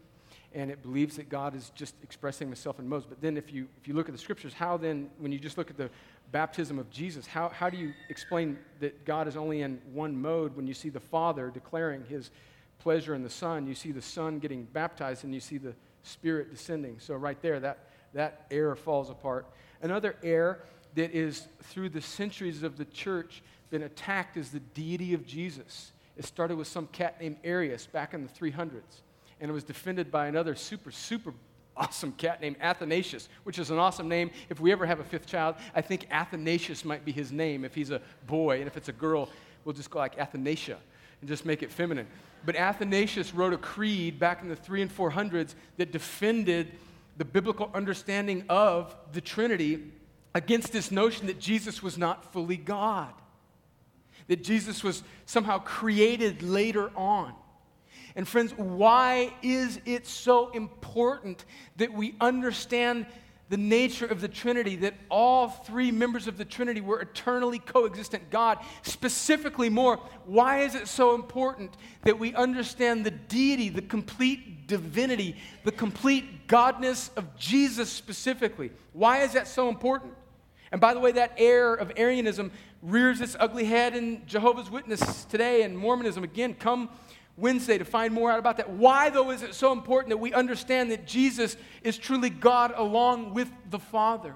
[0.55, 3.07] and it believes that God is just expressing himself in modes.
[3.07, 5.59] But then, if you, if you look at the scriptures, how then, when you just
[5.59, 5.91] look at the
[6.33, 10.57] baptism of Jesus, how, how do you explain that God is only in one mode
[10.57, 12.31] when you see the Father declaring his
[12.79, 13.67] pleasure in the Son?
[13.67, 16.99] You see the Son getting baptized, and you see the Spirit descending.
[16.99, 19.47] So, right there, that that error falls apart.
[19.83, 20.61] Another error
[20.95, 25.93] that is through the centuries of the church been attacked as the deity of Jesus.
[26.17, 29.01] It started with some cat named Arius back in the 300s,
[29.41, 31.33] and it was defended by another super, super
[31.77, 34.31] awesome cat named Athanasius, which is an awesome name.
[34.51, 37.75] If we ever have a fifth child, I think Athanasius might be his name if
[37.75, 39.31] he's a boy, and if it's a girl,
[39.65, 40.79] we'll just go like Athanasia
[41.21, 42.07] and just make it feminine.
[42.45, 46.73] But Athanasius wrote a creed back in the 3 and 400s that defended
[47.17, 49.93] the biblical understanding of the Trinity
[50.35, 53.13] against this notion that Jesus was not fully God,
[54.29, 57.35] that Jesus was somehow created later on.
[58.17, 61.45] And friends, why is it so important
[61.77, 63.07] that we understand
[63.49, 68.31] the nature of the Trinity, that all three members of the Trinity were eternally coexistent
[68.31, 68.59] God?
[68.83, 75.37] Specifically, more, why is it so important that we understand the deity, the complete divinity,
[75.65, 78.71] the complete godness of Jesus specifically?
[78.93, 80.15] Why is that so important?
[80.73, 82.53] And by the way, that air of Arianism
[82.83, 86.23] rears its ugly head in Jehovah's Witness today and Mormonism.
[86.23, 86.91] Again, come
[87.37, 88.71] Wednesday to find more out about that.
[88.71, 93.35] Why, though, is it so important that we understand that Jesus is truly God along
[93.35, 94.35] with the Father?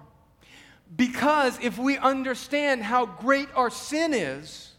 [0.97, 4.73] Because if we understand how great our sin is,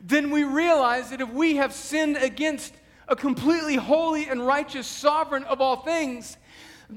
[0.00, 2.74] then we realize that if we have sinned against
[3.08, 6.36] a completely holy and righteous sovereign of all things,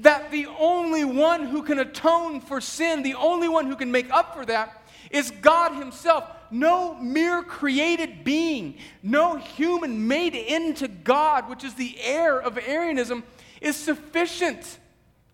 [0.02, 4.10] that the only one who can atone for sin, the only one who can make
[4.10, 11.48] up for that, is God Himself no mere created being, no human made into God,
[11.48, 13.24] which is the heir of Arianism,
[13.60, 14.78] is sufficient,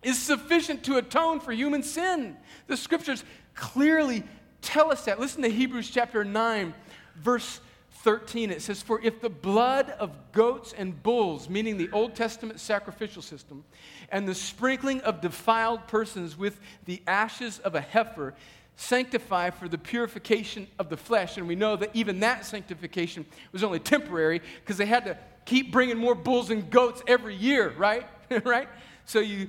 [0.01, 2.35] is sufficient to atone for human sin.
[2.67, 3.23] The scriptures
[3.53, 4.23] clearly
[4.61, 5.19] tell us that.
[5.19, 6.73] Listen to Hebrews chapter 9,
[7.15, 7.59] verse
[8.03, 8.51] 13.
[8.51, 13.21] It says, For if the blood of goats and bulls, meaning the Old Testament sacrificial
[13.21, 13.63] system,
[14.09, 18.35] and the sprinkling of defiled persons with the ashes of a heifer,
[18.75, 21.37] sanctify for the purification of the flesh.
[21.37, 25.71] And we know that even that sanctification was only temporary because they had to keep
[25.71, 28.05] bringing more bulls and goats every year, right?
[28.43, 28.67] right?
[29.05, 29.47] So you,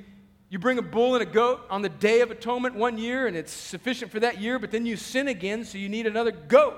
[0.49, 3.37] you bring a bull and a goat on the day of atonement one year, and
[3.37, 6.77] it's sufficient for that year, but then you sin again, so you need another goat.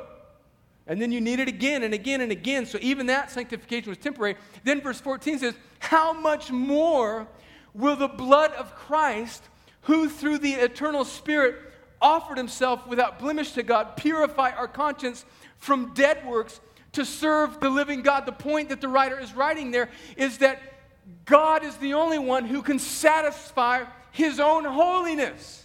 [0.87, 2.65] And then you need it again and again and again.
[2.67, 4.37] So even that sanctification was temporary.
[4.63, 7.27] Then verse 14 says, How much more
[7.75, 9.43] will the blood of Christ,
[9.83, 11.57] who through the eternal Spirit
[12.01, 15.25] offered himself without blemish to God, purify our conscience
[15.59, 16.61] from dead works
[16.93, 18.27] to serve the living God.
[18.27, 20.61] The point that the writer is writing there is that
[21.25, 25.65] God is the only one who can satisfy his own holiness.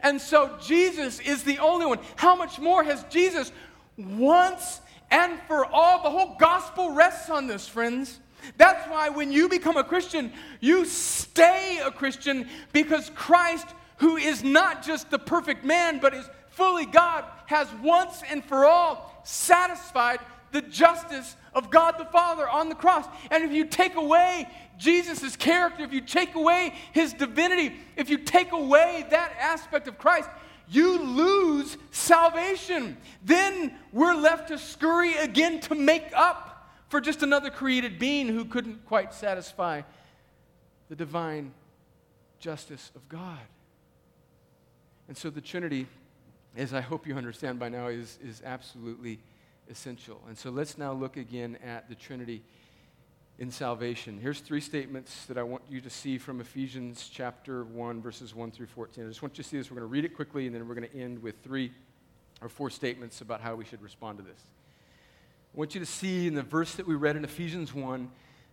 [0.00, 1.98] And so Jesus is the only one.
[2.16, 3.52] How much more has Jesus
[3.96, 4.80] once
[5.10, 6.02] and for all?
[6.02, 8.20] The whole gospel rests on this, friends.
[8.56, 13.66] That's why when you become a Christian, you stay a Christian because Christ
[13.98, 18.64] who is not just the perfect man, but is fully God, has once and for
[18.64, 20.20] all satisfied
[20.52, 23.06] the justice of God the Father on the cross.
[23.30, 28.18] And if you take away Jesus' character, if you take away his divinity, if you
[28.18, 30.28] take away that aspect of Christ,
[30.68, 32.96] you lose salvation.
[33.24, 38.44] Then we're left to scurry again to make up for just another created being who
[38.44, 39.82] couldn't quite satisfy
[40.88, 41.52] the divine
[42.38, 43.38] justice of God.
[45.08, 45.86] And so the Trinity,
[46.56, 49.18] as I hope you understand by now, is, is absolutely
[49.70, 50.20] essential.
[50.28, 52.42] And so let's now look again at the Trinity
[53.38, 54.18] in salvation.
[54.20, 58.52] Here's three statements that I want you to see from Ephesians chapter 1, verses 1
[58.52, 59.04] through 14.
[59.04, 59.70] I just want you to see this.
[59.70, 61.72] We're going to read it quickly, and then we're going to end with three
[62.40, 64.40] or four statements about how we should respond to this.
[65.52, 68.10] I want you to see in the verse that we read in Ephesians 1.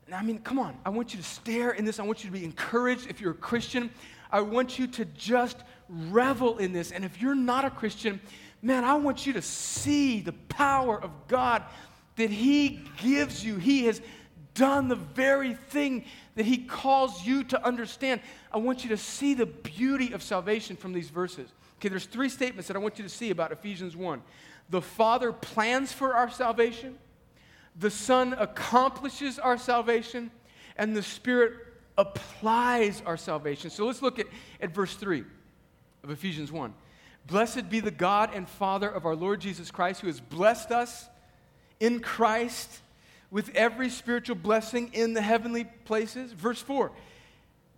[0.07, 0.75] And I mean, come on.
[0.83, 1.99] I want you to stare in this.
[1.99, 3.91] I want you to be encouraged if you're a Christian.
[4.31, 5.57] I want you to just
[5.89, 6.91] revel in this.
[6.91, 8.19] And if you're not a Christian,
[8.63, 11.63] man, I want you to see the power of God
[12.15, 13.57] that He gives you.
[13.57, 14.01] He has
[14.53, 18.21] done the very thing that He calls you to understand.
[18.51, 21.49] I want you to see the beauty of salvation from these verses.
[21.79, 24.21] Okay, there's three statements that I want you to see about Ephesians 1.
[24.69, 26.97] The Father plans for our salvation,
[27.77, 30.31] the Son accomplishes our salvation,
[30.77, 31.53] and the Spirit
[31.97, 33.69] applies our salvation.
[33.69, 34.27] So let's look at,
[34.59, 35.23] at verse 3
[36.03, 36.73] of Ephesians 1.
[37.27, 41.07] Blessed be the God and Father of our Lord Jesus Christ, who has blessed us
[41.79, 42.81] in Christ
[43.31, 46.33] with every spiritual blessing in the heavenly places.
[46.33, 46.91] Verse 4,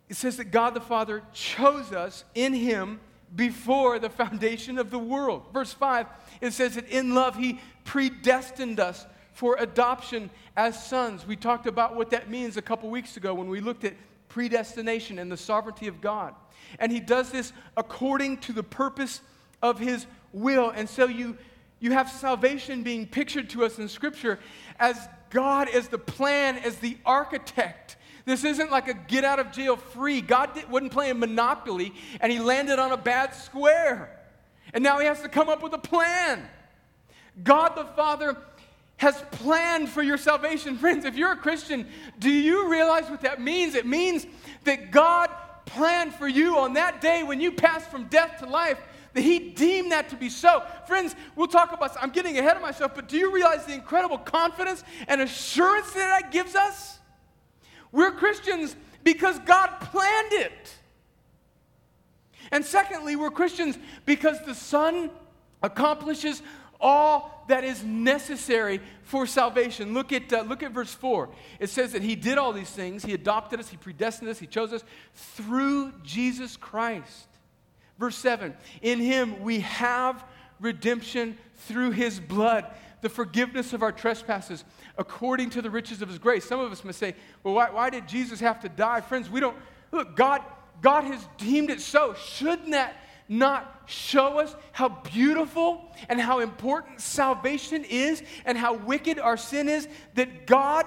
[0.09, 2.99] it says that God the Father chose us in Him
[3.35, 5.43] before the foundation of the world.
[5.53, 6.07] Verse 5,
[6.41, 11.25] it says that in love He predestined us for adoption as sons.
[11.25, 13.95] We talked about what that means a couple weeks ago when we looked at
[14.29, 16.33] predestination and the sovereignty of God.
[16.79, 19.21] And he does this according to the purpose
[19.61, 20.69] of his will.
[20.69, 21.37] And so you,
[21.79, 24.39] you have salvation being pictured to us in Scripture
[24.79, 27.97] as God as the plan, as the architect.
[28.25, 30.21] This isn't like a get out of jail free.
[30.21, 34.17] God did, wasn't playing Monopoly and he landed on a bad square.
[34.73, 36.47] And now he has to come up with a plan.
[37.43, 38.37] God the Father
[38.97, 40.77] has planned for your salvation.
[40.79, 41.87] Friends, if you're a Christian,
[42.19, 43.75] do you realize what that means?
[43.75, 44.25] It means
[44.63, 45.29] that God
[45.65, 48.79] planned for you on that day when you passed from death to life,
[49.13, 50.63] that He deemed that to be so.
[50.87, 54.17] Friends, we'll talk about, I'm getting ahead of myself, but do you realize the incredible
[54.17, 56.99] confidence and assurance that that gives us?
[57.91, 60.75] We're Christians because God planned it.
[62.51, 65.09] And secondly, we're Christians because the Son
[65.61, 66.41] accomplishes
[66.79, 69.93] all that is necessary for salvation.
[69.93, 71.29] Look at, uh, look at verse 4.
[71.59, 73.03] It says that He did all these things.
[73.03, 77.27] He adopted us, He predestined us, He chose us through Jesus Christ.
[77.99, 80.23] Verse 7 In Him we have
[80.59, 82.65] redemption through His blood,
[83.01, 84.63] the forgiveness of our trespasses,
[84.97, 86.45] according to the riches of His grace.
[86.45, 89.01] Some of us must say, well, why, why did Jesus have to die?
[89.01, 89.57] Friends, we don't,
[89.91, 90.41] look, God,
[90.81, 92.13] God has deemed it so.
[92.13, 92.95] Shouldn't that
[93.29, 99.69] not show us how beautiful and how important salvation is and how wicked our sin
[99.69, 100.85] is that God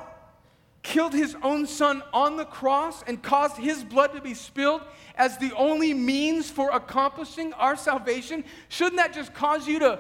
[0.87, 4.83] killed his own son on the cross and caused his blood to be spilled
[5.17, 8.45] as the only means for accomplishing our salvation?
[8.69, 9.99] Shouldn't that just cause you to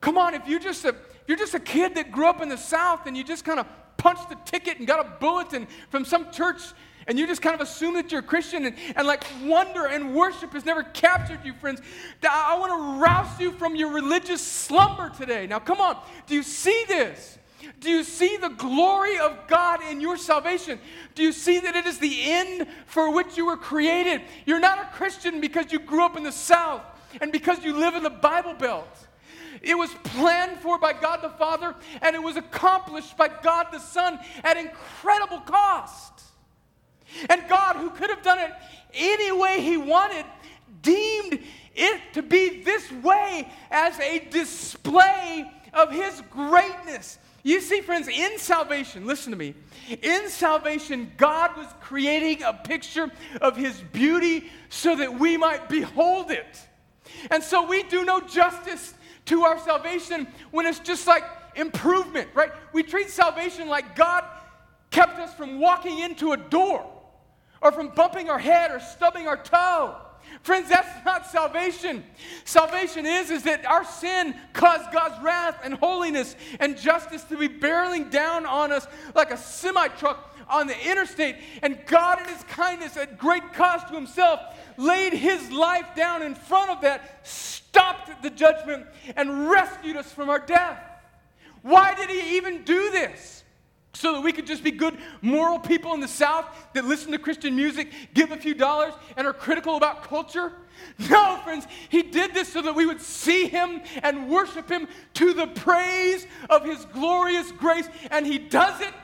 [0.00, 0.96] come on, if you're just a
[1.28, 3.66] you're just a kid that grew up in the South and you just kind of
[3.96, 6.60] punched the ticket and got a bulletin from some church
[7.06, 10.14] and you just kind of assume that you're a Christian and, and like wonder and
[10.14, 11.80] worship has never captured you, friends.
[12.28, 15.46] I want to rouse you from your religious slumber today.
[15.46, 15.96] Now, come on.
[16.26, 17.38] Do you see this?
[17.80, 20.78] Do you see the glory of God in your salvation?
[21.14, 24.22] Do you see that it is the end for which you were created?
[24.46, 26.82] You're not a Christian because you grew up in the South
[27.20, 28.88] and because you live in the Bible Belt.
[29.62, 33.78] It was planned for by God the Father and it was accomplished by God the
[33.78, 36.12] Son at incredible cost.
[37.28, 38.50] And God, who could have done it
[38.92, 40.24] any way He wanted,
[40.82, 41.40] deemed
[41.74, 47.18] it to be this way as a display of His greatness.
[47.44, 49.54] You see, friends, in salvation, listen to me.
[50.02, 56.30] In salvation, God was creating a picture of His beauty so that we might behold
[56.30, 56.58] it.
[57.30, 58.94] And so we do no justice
[59.26, 61.22] to our salvation when it's just like
[61.54, 62.50] improvement, right?
[62.72, 64.24] We treat salvation like God
[64.90, 66.90] kept us from walking into a door
[67.60, 69.96] or from bumping our head or stubbing our toe.
[70.42, 72.04] Friends, that's not salvation.
[72.44, 77.48] Salvation is, is that our sin caused God's wrath and holiness and justice to be
[77.48, 81.36] barreling down on us like a semi truck on the interstate.
[81.62, 84.40] And God, in His kindness, at great cost to Himself,
[84.76, 90.28] laid His life down in front of that, stopped the judgment, and rescued us from
[90.28, 90.78] our death.
[91.62, 93.43] Why did He even do this?
[93.94, 97.18] So that we could just be good moral people in the South that listen to
[97.18, 100.52] Christian music, give a few dollars, and are critical about culture?
[101.08, 105.32] No, friends, he did this so that we would see him and worship him to
[105.32, 107.88] the praise of his glorious grace.
[108.10, 108.94] And he does it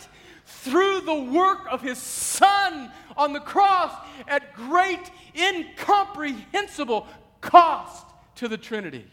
[0.44, 3.94] through the work of his son on the cross
[4.26, 7.06] at great, incomprehensible
[7.40, 9.06] cost to the Trinity.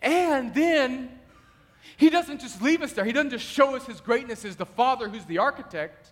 [0.00, 1.10] And then
[2.02, 3.04] he doesn't just leave us there.
[3.04, 6.08] He doesn't just show us his greatness as the Father who's the architect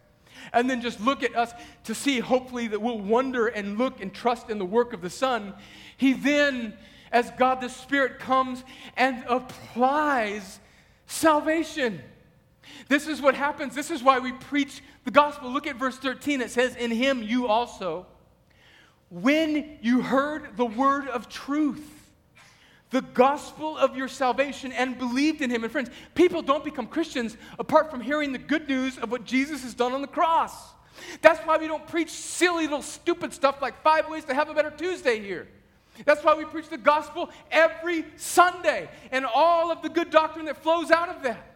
[0.52, 4.14] and then just look at us to see, hopefully, that we'll wonder and look and
[4.14, 5.52] trust in the work of the Son.
[5.96, 6.74] He then,
[7.10, 8.62] as God the Spirit comes
[8.96, 10.60] and applies
[11.06, 12.00] salvation.
[12.86, 13.74] This is what happens.
[13.74, 15.50] This is why we preach the gospel.
[15.50, 16.40] Look at verse 13.
[16.40, 18.06] It says, In him you also,
[19.08, 21.99] when you heard the word of truth,
[22.90, 25.62] the gospel of your salvation and believed in him.
[25.62, 29.62] And friends, people don't become Christians apart from hearing the good news of what Jesus
[29.62, 30.52] has done on the cross.
[31.22, 34.54] That's why we don't preach silly little stupid stuff like five ways to have a
[34.54, 35.48] better Tuesday here.
[36.04, 40.62] That's why we preach the gospel every Sunday and all of the good doctrine that
[40.62, 41.46] flows out of that.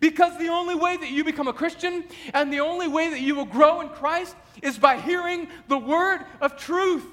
[0.00, 3.34] Because the only way that you become a Christian and the only way that you
[3.34, 7.04] will grow in Christ is by hearing the word of truth.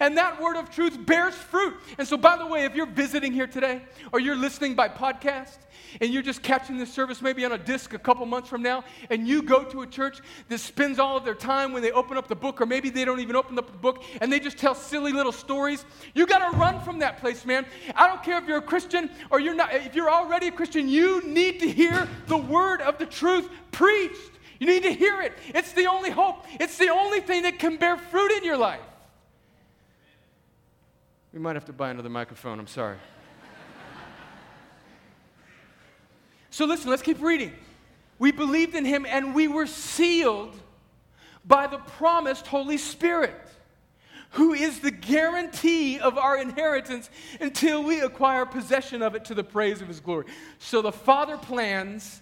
[0.00, 1.74] And that word of truth bears fruit.
[1.98, 5.58] And so, by the way, if you're visiting here today or you're listening by podcast
[6.00, 8.84] and you're just catching this service maybe on a disc a couple months from now,
[9.10, 12.16] and you go to a church that spends all of their time when they open
[12.16, 14.58] up the book, or maybe they don't even open up the book and they just
[14.58, 17.66] tell silly little stories, you got to run from that place, man.
[17.94, 20.88] I don't care if you're a Christian or you're not, if you're already a Christian,
[20.88, 24.32] you need to hear the word of the truth preached.
[24.58, 25.32] You need to hear it.
[25.54, 28.80] It's the only hope, it's the only thing that can bear fruit in your life.
[31.32, 32.96] We might have to buy another microphone, I'm sorry.
[36.50, 37.52] so listen, let's keep reading.
[38.18, 40.56] We believed in him and we were sealed
[41.44, 43.34] by the promised Holy Spirit,
[44.32, 47.08] who is the guarantee of our inheritance
[47.40, 50.26] until we acquire possession of it to the praise of his glory.
[50.58, 52.20] So the Father plans,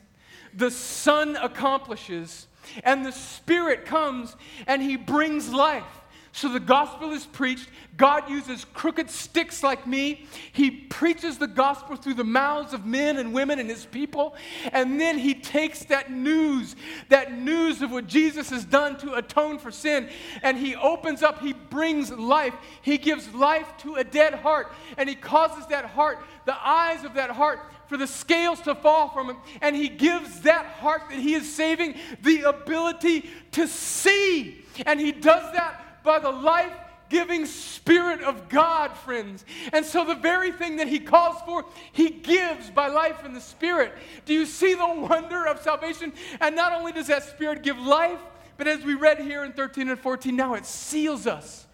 [0.52, 2.46] the Son accomplishes,
[2.84, 4.36] and the Spirit comes
[4.66, 5.97] and he brings life.
[6.39, 7.68] So the gospel is preached.
[7.97, 10.24] God uses crooked sticks like me.
[10.53, 14.36] He preaches the gospel through the mouths of men and women and his people.
[14.70, 16.76] And then he takes that news,
[17.09, 20.11] that news of what Jesus has done to atone for sin,
[20.45, 22.55] and he opens up, he brings life.
[22.82, 27.14] He gives life to a dead heart, and he causes that heart, the eyes of
[27.14, 27.59] that heart,
[27.89, 29.39] for the scales to fall from him.
[29.61, 34.64] And he gives that heart that he is saving the ability to see.
[34.86, 36.72] And he does that by the life
[37.11, 39.44] giving Spirit of God, friends.
[39.74, 43.40] And so, the very thing that He calls for, He gives by life in the
[43.40, 43.92] Spirit.
[44.24, 46.14] Do you see the wonder of salvation?
[46.40, 48.20] And not only does that Spirit give life,
[48.56, 51.66] but as we read here in 13 and 14, now it seals us.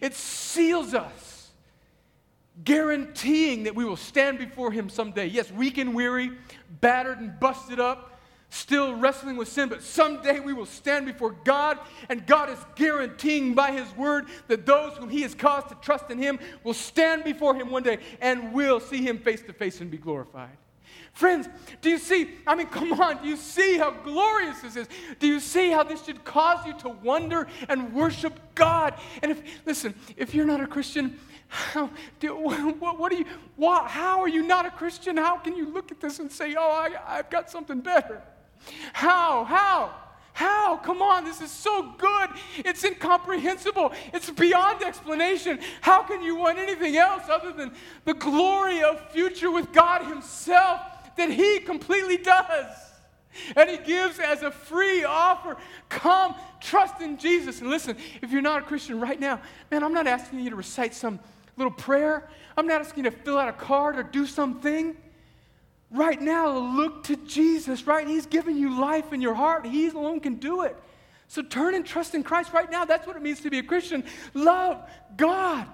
[0.00, 1.50] It seals us,
[2.64, 5.26] guaranteeing that we will stand before Him someday.
[5.26, 6.32] Yes, weak and weary,
[6.80, 8.13] battered and busted up
[8.54, 11.78] still wrestling with sin, but someday we will stand before God,
[12.08, 16.10] and God is guaranteeing by His word that those whom He has caused to trust
[16.10, 19.80] in Him will stand before Him one day and will see Him face to face
[19.80, 20.56] and be glorified.
[21.12, 21.48] Friends,
[21.80, 22.30] do you see?
[22.46, 23.22] I mean, come on.
[23.22, 24.88] Do you see how glorious this is?
[25.18, 28.94] Do you see how this should cause you to wonder and worship God?
[29.22, 31.90] And if, listen, if you're not a Christian, how,
[32.20, 33.26] do, what, what, are you,
[33.56, 35.16] what, how are you not a Christian?
[35.16, 38.22] How can you look at this and say, oh, I, I've got something better?
[38.92, 39.44] How?
[39.44, 39.94] How?
[40.34, 40.78] How?
[40.78, 42.30] Come on, this is so good.
[42.58, 43.92] It's incomprehensible.
[44.12, 45.60] It's beyond explanation.
[45.80, 47.72] How can you want anything else other than
[48.04, 50.80] the glory of future with God Himself
[51.16, 52.66] that He completely does?
[53.54, 55.56] And He gives as a free offer.
[55.88, 57.60] Come, trust in Jesus.
[57.60, 59.40] And listen, if you're not a Christian right now,
[59.70, 61.20] man, I'm not asking you to recite some
[61.56, 62.28] little prayer.
[62.56, 64.96] I'm not asking you to fill out a card or do something.
[65.94, 68.04] Right now, look to Jesus, right?
[68.04, 69.64] He's given you life in your heart.
[69.64, 70.76] He alone can do it.
[71.28, 72.84] So turn and trust in Christ right now.
[72.84, 74.02] That's what it means to be a Christian.
[74.34, 74.82] Love
[75.16, 75.68] God.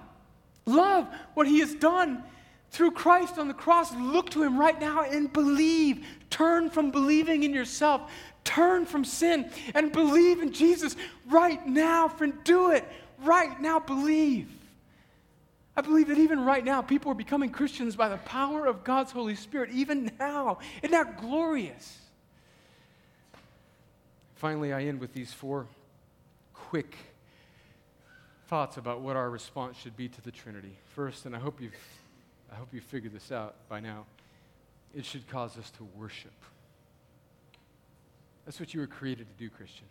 [0.67, 2.23] Love what He has done
[2.69, 3.95] through Christ on the cross.
[3.95, 6.05] Look to Him right now and believe.
[6.29, 8.11] Turn from believing in yourself.
[8.43, 10.95] Turn from sin and believe in Jesus
[11.29, 12.35] right now, friend.
[12.43, 12.87] Do it
[13.23, 13.79] right now.
[13.79, 14.49] Believe.
[15.75, 19.11] I believe that even right now, people are becoming Christians by the power of God's
[19.11, 20.59] Holy Spirit, even now.
[20.81, 21.97] Isn't that glorious?
[24.35, 25.67] Finally, I end with these four
[26.53, 26.95] quick
[28.47, 30.75] thoughts about what our response should be to the Trinity.
[30.93, 31.71] First, and I hope you've,
[32.51, 34.05] I hope you've figured this out by now,
[34.93, 36.33] it should cause us to worship.
[38.45, 39.85] That's what you were created to do, Christian.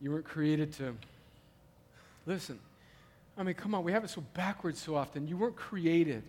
[0.00, 0.94] You weren't created to,
[2.26, 2.60] listen,
[3.40, 5.26] I mean, come on, we have it so backwards so often.
[5.26, 6.22] You weren't created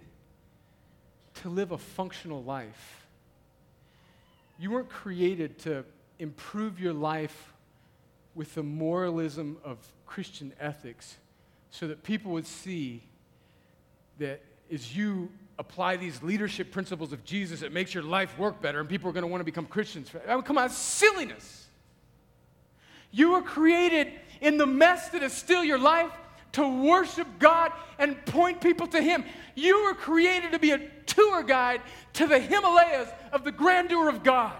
[1.42, 3.06] to live a functional life.
[4.58, 5.84] You weren't created to
[6.20, 7.52] improve your life
[8.34, 11.18] with the moralism of Christian ethics
[11.70, 13.04] so that people would see
[14.18, 14.42] that
[14.72, 18.88] as you apply these leadership principles of Jesus, it makes your life work better and
[18.88, 20.10] people are going to want to become Christians.
[20.30, 21.68] I mean, come on, silliness.
[23.12, 26.12] You were created in the mess that is still your life
[26.54, 29.24] to worship God and point people to Him.
[29.56, 31.82] You were created to be a tour guide
[32.14, 34.56] to the Himalayas of the grandeur of God.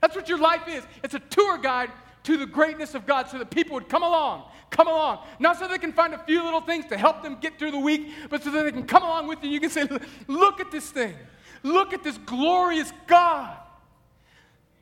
[0.00, 0.82] That's what your life is.
[1.04, 1.90] It's a tour guide
[2.24, 5.20] to the greatness of God so that people would come along, come along.
[5.38, 7.78] Not so they can find a few little things to help them get through the
[7.78, 9.50] week, but so that they can come along with you.
[9.50, 9.86] You can say,
[10.26, 11.14] Look at this thing.
[11.62, 13.56] Look at this glorious God.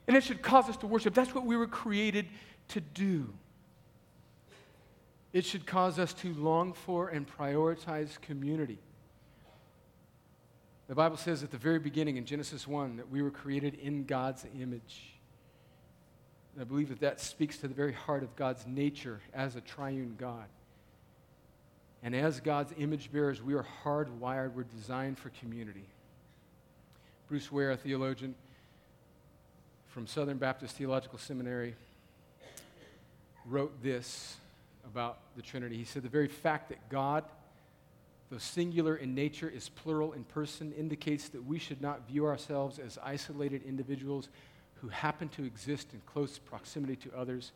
[0.06, 1.14] And it should cause us to worship.
[1.14, 2.26] That's what we were created
[2.68, 3.32] to do.
[5.38, 8.80] It should cause us to long for and prioritize community.
[10.88, 14.04] The Bible says at the very beginning in Genesis 1 that we were created in
[14.04, 15.14] God's image.
[16.52, 19.60] And I believe that that speaks to the very heart of God's nature as a
[19.60, 20.46] triune God.
[22.02, 25.86] And as God's image bearers, we are hardwired, we're designed for community.
[27.28, 28.34] Bruce Ware, a theologian
[29.86, 31.76] from Southern Baptist Theological Seminary,
[33.46, 34.36] wrote this
[34.88, 35.76] about the Trinity.
[35.76, 37.24] He said, The very fact that God,
[38.30, 42.78] though singular in nature, is plural in person indicates that we should not view ourselves
[42.78, 44.28] as isolated individuals
[44.80, 47.52] who happen to exist in close proximity to others,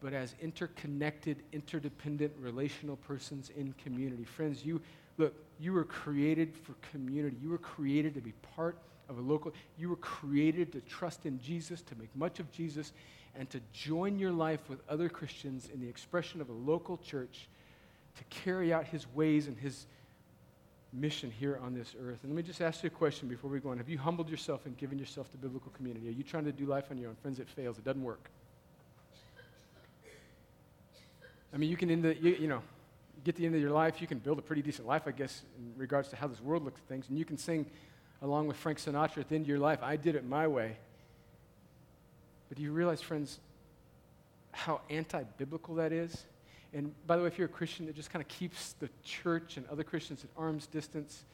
[0.00, 4.24] but as interconnected, interdependent, relational persons in community.
[4.24, 4.80] Friends, you
[5.16, 7.36] look, you were created for community.
[7.40, 8.76] You were created to be part
[9.08, 9.52] of a local.
[9.78, 12.92] You were created to trust in Jesus, to make much of Jesus,
[13.38, 17.48] and to join your life with other Christians in the expression of a local church
[18.16, 19.86] to carry out his ways and his
[20.92, 22.20] mission here on this earth.
[22.22, 23.78] And let me just ask you a question before we go on.
[23.78, 26.08] Have you humbled yourself and given yourself to biblical community?
[26.08, 27.16] Are you trying to do life on your own?
[27.16, 27.78] Friends, it fails.
[27.78, 28.30] It doesn't work.
[31.52, 32.62] I mean, you can, end the, you, you know,
[33.24, 35.42] get the end of your life, you can build a pretty decent life, I guess,
[35.58, 37.08] in regards to how this world looks at things.
[37.08, 37.66] And you can sing
[38.22, 40.76] along with Frank Sinatra at the end of your life, I did it my way.
[42.48, 43.40] But do you realize, friends,
[44.52, 46.24] how anti biblical that is?
[46.72, 49.56] And by the way, if you're a Christian, it just kind of keeps the church
[49.56, 51.24] and other Christians at arm's distance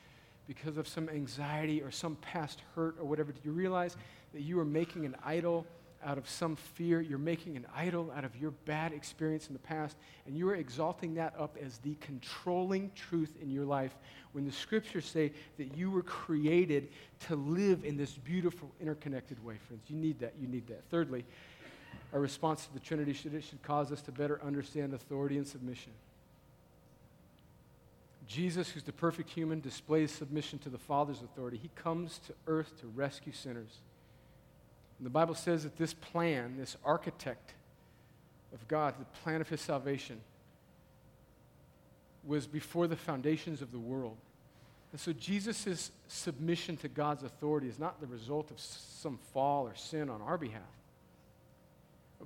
[0.47, 3.33] because of some anxiety or some past hurt or whatever.
[3.33, 3.97] Do you realize
[4.35, 5.67] that you are making an idol
[6.05, 7.01] out of some fear?
[7.01, 9.97] You're making an idol out of your bad experience in the past,
[10.27, 13.95] and you are exalting that up as the controlling truth in your life
[14.33, 16.89] when the scriptures say that you were created
[17.29, 19.83] to live in this beautiful, interconnected way, friends.
[19.89, 20.35] You need that.
[20.41, 20.83] You need that.
[20.91, 21.25] Thirdly,
[22.13, 25.47] our response to the Trinity should, it should cause us to better understand authority and
[25.47, 25.93] submission.
[28.27, 31.59] Jesus, who's the perfect human, displays submission to the Father's authority.
[31.61, 33.81] He comes to earth to rescue sinners.
[35.03, 37.55] And the Bible says that this plan, this architect
[38.55, 40.21] of God, the plan of his salvation,
[42.25, 44.17] was before the foundations of the world.
[44.93, 49.75] And so Jesus' submission to God's authority is not the result of some fall or
[49.75, 50.63] sin on our behalf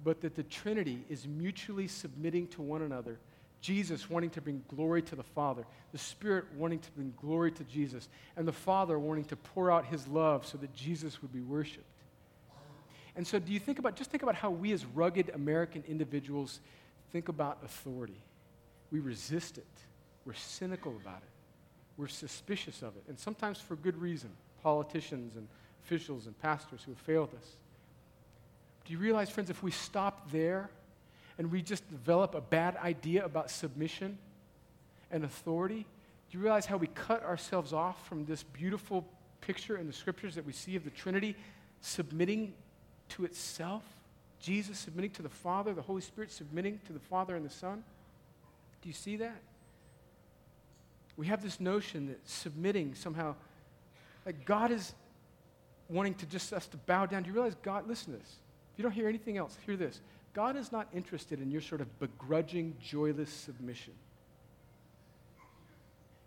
[0.04, 3.18] but that the Trinity is mutually submitting to one another.
[3.60, 7.64] Jesus wanting to bring glory to the Father, the Spirit wanting to bring glory to
[7.64, 11.40] Jesus, and the Father wanting to pour out his love so that Jesus would be
[11.40, 11.86] worshiped.
[13.16, 16.60] And so, do you think about, just think about how we as rugged American individuals
[17.12, 18.20] think about authority.
[18.90, 19.66] We resist it,
[20.24, 21.30] we're cynical about it,
[21.96, 24.30] we're suspicious of it, and sometimes for good reason.
[24.62, 25.48] Politicians and
[25.84, 27.56] officials and pastors who have failed us.
[28.84, 30.68] Do you realize, friends, if we stop there
[31.38, 34.18] and we just develop a bad idea about submission
[35.10, 35.86] and authority,
[36.30, 39.06] do you realize how we cut ourselves off from this beautiful
[39.40, 41.36] picture in the scriptures that we see of the Trinity
[41.80, 42.52] submitting
[43.10, 43.82] to itself?
[44.40, 47.82] Jesus submitting to the Father, the Holy Spirit submitting to the Father and the Son?
[48.82, 49.40] Do you see that?
[51.16, 53.34] We have this notion that submitting somehow,
[54.24, 54.94] like God is
[55.88, 57.22] wanting to just us to bow down.
[57.22, 58.36] Do you realize God, listen to this.
[58.72, 60.00] If you don't hear anything else, hear this.
[60.34, 63.94] God is not interested in your sort of begrudging, joyless submission.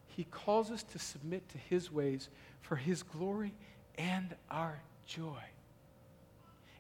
[0.07, 2.29] He calls us to submit to His ways
[2.61, 3.53] for His glory
[3.97, 5.43] and our joy.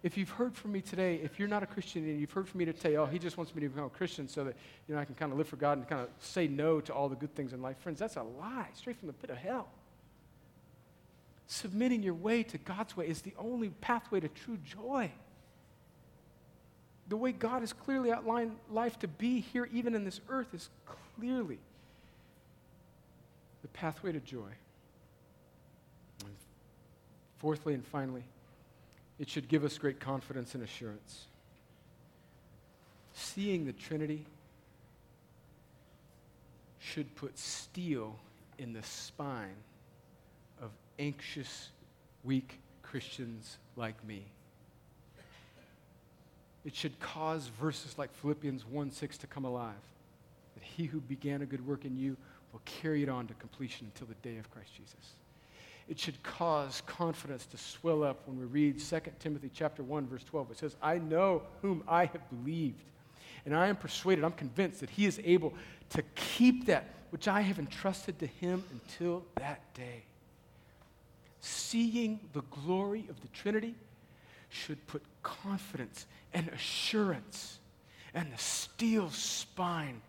[0.01, 2.59] If you've heard from me today, if you're not a Christian and you've heard from
[2.59, 4.55] me today, oh, he just wants me to become a Christian so that
[4.87, 6.93] you know I can kind of live for God and kind of say no to
[6.93, 9.37] all the good things in life, friends, that's a lie, straight from the pit of
[9.37, 9.67] hell.
[11.47, 15.11] Submitting your way to God's way is the only pathway to true joy
[17.09, 20.69] the way God has clearly outlined life to be here, even in this earth, is
[21.17, 21.57] clearly
[23.63, 24.51] the pathway to joy.
[27.39, 28.23] Fourthly and finally,
[29.19, 31.25] it should give us great confidence and assurance.
[33.13, 34.25] Seeing the Trinity
[36.79, 38.15] should put steel
[38.57, 39.55] in the spine
[40.61, 41.69] of anxious,
[42.23, 44.23] weak Christians like me.
[46.65, 49.73] It should cause verses like Philippians 1 6 to come alive.
[50.55, 52.15] That he who began a good work in you
[52.51, 55.15] will carry it on to completion until the day of Christ Jesus.
[55.89, 60.23] It should cause confidence to swell up when we read 2 Timothy chapter 1 verse
[60.23, 60.51] 12.
[60.51, 62.83] It says, "I know whom I have believed,
[63.43, 65.55] and I am persuaded, I'm convinced that he is able
[65.89, 70.03] to keep that which I have entrusted to him until that day."
[71.39, 73.73] Seeing the glory of the Trinity
[74.49, 77.57] should put confidence and assurance
[78.13, 80.01] and the steel spine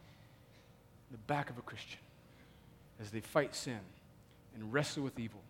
[1.09, 2.01] in the back of a Christian
[2.99, 3.81] as they fight sin
[4.55, 5.43] and wrestle with evil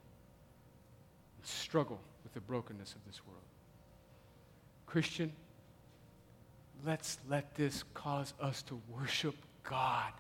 [1.41, 3.41] and struggle with the brokenness of this world.
[4.86, 5.32] Christian,
[6.84, 9.34] let's let this cause us to worship
[9.64, 10.12] God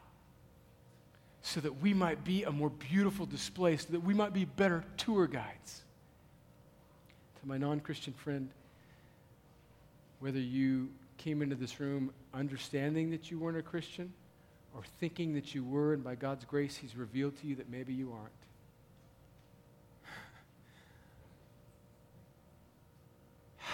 [1.42, 4.84] so that we might be a more beautiful display, so that we might be better
[4.96, 5.82] tour guides.
[7.40, 8.48] To my non Christian friend,
[10.20, 14.12] whether you came into this room understanding that you weren't a Christian
[14.74, 17.92] or thinking that you were, and by God's grace, He's revealed to you that maybe
[17.92, 18.39] you aren't.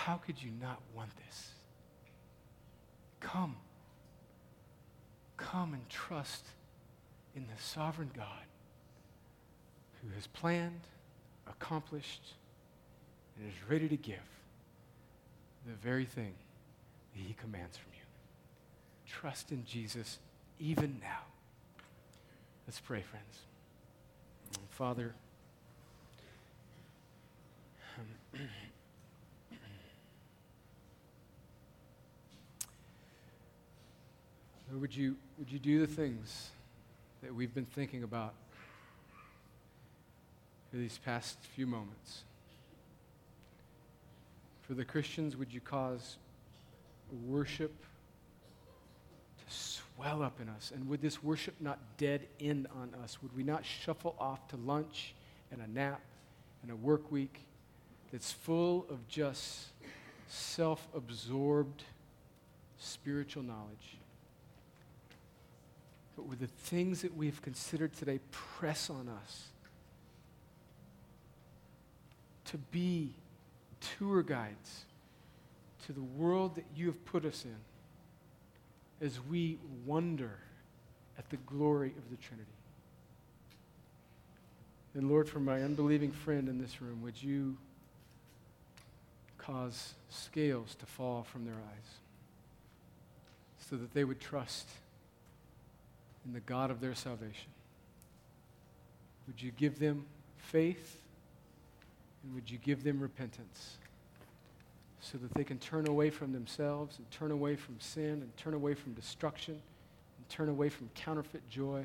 [0.07, 1.51] How could you not want this?
[3.19, 3.57] Come.
[5.37, 6.45] Come and trust
[7.35, 8.47] in the sovereign God
[10.01, 10.83] who has planned,
[11.49, 12.35] accomplished,
[13.37, 14.21] and is ready to give
[15.67, 16.35] the very thing
[17.17, 18.05] that he commands from you.
[19.09, 20.21] Trust in Jesus
[20.61, 21.25] even now.
[22.69, 23.41] Let's pray, friends.
[24.71, 25.17] Father,
[34.77, 36.51] Lord, would you, would you do the things
[37.23, 38.35] that we've been thinking about
[40.71, 42.25] for these past few moments?
[44.61, 46.19] For the Christians, would you cause
[47.27, 47.73] worship
[49.39, 50.73] to swell up in us?
[50.75, 53.23] And would this worship not dead end on us?
[53.23, 55.15] Would we not shuffle off to lunch
[55.51, 56.03] and a nap
[56.63, 57.41] and a work week
[58.13, 59.69] that's full of just
[60.29, 61.85] self absorbed
[62.77, 63.97] spiritual knowledge?
[66.17, 69.49] But would the things that we've considered today press on us
[72.47, 73.13] to be
[73.99, 74.85] tour guides
[75.87, 80.39] to the world that you have put us in as we wonder
[81.19, 82.49] at the glory of the Trinity?
[84.95, 87.59] And Lord, for my unbelieving friend in this room, would you
[89.37, 91.99] cause scales to fall from their eyes
[93.69, 94.69] so that they would trust
[96.27, 97.51] in the God of their salvation.
[99.27, 100.05] Would you give them
[100.39, 101.01] faith
[102.23, 103.79] and would you give them repentance
[105.01, 108.55] so that they can turn away from themselves and turn away from sin and turn
[108.55, 111.85] away from destruction and turn away from counterfeit joy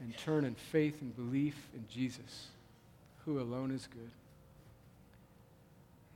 [0.00, 2.48] and turn in faith and belief in Jesus,
[3.24, 4.10] who alone is good.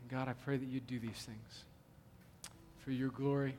[0.03, 1.65] And God, I pray that you do these things
[2.85, 3.55] for your glory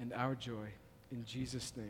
[0.00, 0.68] and our joy.
[1.12, 1.86] In Jesus' name.